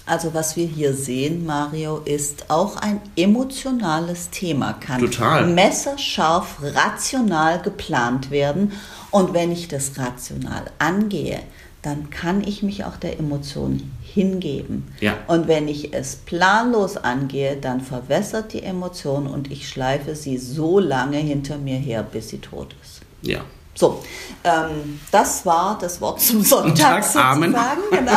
Also 0.06 0.34
was 0.34 0.56
wir 0.56 0.66
hier 0.66 0.96
sehen, 0.96 1.46
Mario, 1.46 2.02
ist 2.04 2.50
auch 2.50 2.78
ein 2.78 3.00
emotionales 3.16 4.32
Thema, 4.32 4.74
kann 4.74 5.02
Total. 5.02 5.46
messerscharf 5.46 6.58
rational 6.64 7.62
geplant 7.62 8.32
werden. 8.32 8.72
Und 9.12 9.36
wenn 9.36 9.52
ich 9.52 9.68
das 9.68 10.00
rational 10.00 10.66
angehe, 10.80 11.42
dann 11.84 12.10
kann 12.10 12.42
ich 12.44 12.64
mich 12.64 12.86
auch 12.86 12.98
der 12.98 13.20
Emotion 13.20 13.92
hingeben. 14.02 14.88
Ja. 15.00 15.16
Und 15.28 15.48
wenn 15.48 15.68
ich 15.68 15.94
es 15.94 16.16
planlos 16.16 16.98
angehe, 16.98 17.58
dann 17.58 17.80
verwässert 17.80 18.54
die 18.54 18.64
Emotion 18.64 19.28
und 19.28 19.52
ich 19.52 19.70
schleife 19.70 20.16
sie 20.16 20.38
so 20.38 20.80
lange 20.80 21.18
hinter 21.18 21.58
mir 21.60 21.78
her, 21.78 22.02
bis 22.02 22.30
sie 22.30 22.40
tot 22.40 22.76
ist. 22.82 23.02
Ja. 23.22 23.42
So, 23.80 24.04
ähm, 24.44 25.00
das 25.10 25.46
war 25.46 25.78
das 25.80 26.02
Wort 26.02 26.20
zum 26.20 26.42
Sonntag 26.42 27.02
sozusagen. 27.02 27.56
Genau. 27.92 28.12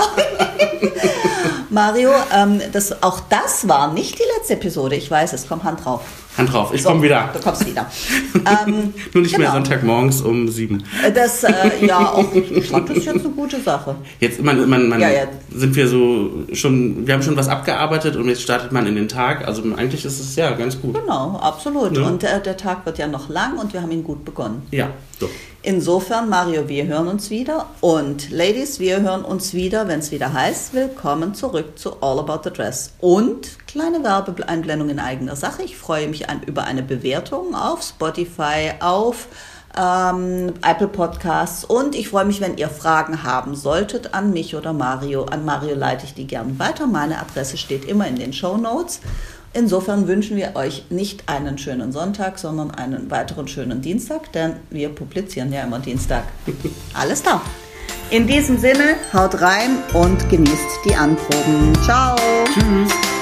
Mario, 1.70 2.11
ähm, 2.35 2.61
das, 2.72 3.01
auch 3.01 3.20
das 3.29 3.68
war 3.68 3.92
nicht 3.92 4.18
die 4.18 4.25
letzte 4.37 4.55
Episode. 4.55 4.96
Ich 4.96 5.09
weiß 5.09 5.33
es. 5.35 5.46
Komm, 5.48 5.62
Hand 5.62 5.85
drauf. 5.85 6.01
Hand 6.37 6.53
drauf, 6.53 6.75
ich 6.75 6.83
so, 6.83 6.88
komme 6.88 7.03
wieder. 7.03 7.31
Du 7.33 7.38
kommst 7.38 7.64
wieder. 7.66 7.87
Ähm, 8.35 8.92
Nur 9.12 9.22
nicht 9.22 9.37
genau. 9.37 9.44
mehr 9.44 9.53
Sonntagmorgens 9.53 10.20
um 10.22 10.48
sieben. 10.48 10.83
Äh, 11.07 11.12
das, 11.12 11.44
äh, 11.44 11.53
ja, 11.87 12.12
auch, 12.12 12.35
ich 12.35 12.68
fand 12.68 12.90
das 12.90 13.05
jetzt 13.05 13.25
eine 13.25 13.29
gute 13.29 13.61
Sache. 13.61 13.94
Jetzt 14.18 14.42
man, 14.42 14.68
man, 14.68 14.88
man 14.88 15.01
ja, 15.01 15.11
ja. 15.11 15.22
sind 15.55 15.77
wir 15.77 15.87
so 15.87 16.31
schon, 16.53 17.07
wir 17.07 17.14
haben 17.14 17.22
schon 17.22 17.37
was 17.37 17.46
abgearbeitet 17.46 18.16
und 18.16 18.29
jetzt 18.29 18.42
startet 18.42 18.72
man 18.72 18.87
in 18.87 18.96
den 18.96 19.07
Tag. 19.07 19.46
Also 19.46 19.62
eigentlich 19.77 20.05
ist 20.05 20.18
es 20.18 20.35
ja 20.35 20.51
ganz 20.53 20.81
gut. 20.81 20.94
Genau, 20.98 21.37
absolut. 21.37 21.96
Ja. 21.96 22.05
Und 22.05 22.25
äh, 22.25 22.42
der 22.42 22.57
Tag 22.57 22.85
wird 22.85 22.98
ja 22.98 23.07
noch 23.07 23.29
lang 23.29 23.59
und 23.59 23.72
wir 23.72 23.81
haben 23.81 23.92
ihn 23.92 24.03
gut 24.03 24.25
begonnen. 24.25 24.62
Ja, 24.72 24.88
so. 25.20 25.29
Insofern, 25.64 26.29
Mario, 26.29 26.68
wir 26.68 26.88
hören 26.88 27.07
uns 27.07 27.31
wieder. 27.31 27.66
Und 27.81 28.31
Ladies, 28.31 28.81
wir 28.81 29.01
hören 29.01 29.25
uns 29.25 29.55
wieder, 29.55 29.87
wenn 29.87 30.01
es 30.01 30.11
wieder 30.11 30.33
heißt, 30.33 30.75
willkommen 30.75 31.37
zurück 31.37 31.79
zu 31.79 32.03
All 32.03 32.18
About 32.18 32.40
the 32.42 32.53
Dress. 32.53 32.94
Und 32.98 33.64
kleine 33.68 34.03
Werbeeinblendung 34.03 34.88
in 34.88 34.98
eigener 34.98 35.37
Sache. 35.37 35.62
Ich 35.62 35.77
freue 35.77 36.09
mich 36.09 36.29
an, 36.29 36.42
über 36.42 36.64
eine 36.64 36.83
Bewertung 36.83 37.55
auf 37.55 37.83
Spotify, 37.83 38.72
auf 38.81 39.29
ähm, 39.79 40.55
Apple 40.66 40.88
Podcasts. 40.88 41.64
Und 41.64 41.94
ich 41.94 42.09
freue 42.09 42.25
mich, 42.25 42.40
wenn 42.40 42.57
ihr 42.57 42.68
Fragen 42.68 43.22
haben 43.22 43.55
solltet 43.55 44.14
an 44.14 44.33
mich 44.33 44.57
oder 44.57 44.72
Mario. 44.72 45.27
An 45.27 45.44
Mario 45.44 45.77
leite 45.77 46.07
ich 46.07 46.14
die 46.14 46.27
gerne 46.27 46.59
weiter. 46.59 46.88
Meine 46.88 47.20
Adresse 47.20 47.57
steht 47.57 47.85
immer 47.85 48.09
in 48.09 48.16
den 48.16 48.33
Show 48.33 48.57
Notes. 48.57 49.01
Insofern 49.55 50.09
wünschen 50.09 50.37
wir 50.37 50.57
euch 50.57 50.85
nicht 50.88 51.29
einen 51.29 51.59
schönen 51.59 51.93
Sonntag, 51.93 52.38
sondern 52.38 52.71
einen 52.71 53.11
weiteren 53.11 53.49
schönen 53.49 53.83
Dienstag, 53.83 54.33
denn 54.33 54.55
wir 54.71 54.88
publizieren 54.88 55.53
ja 55.53 55.62
immer 55.62 55.79
Dienstag. 55.79 56.25
Alles 56.95 57.23
da. 57.23 57.43
In 58.11 58.27
diesem 58.27 58.59
Sinne, 58.59 58.97
haut 59.12 59.41
rein 59.41 59.79
und 59.95 60.29
genießt 60.29 60.81
die 60.85 60.95
Anproben. 60.95 61.73
Ciao. 61.83 62.17
Tschüss. 62.47 63.22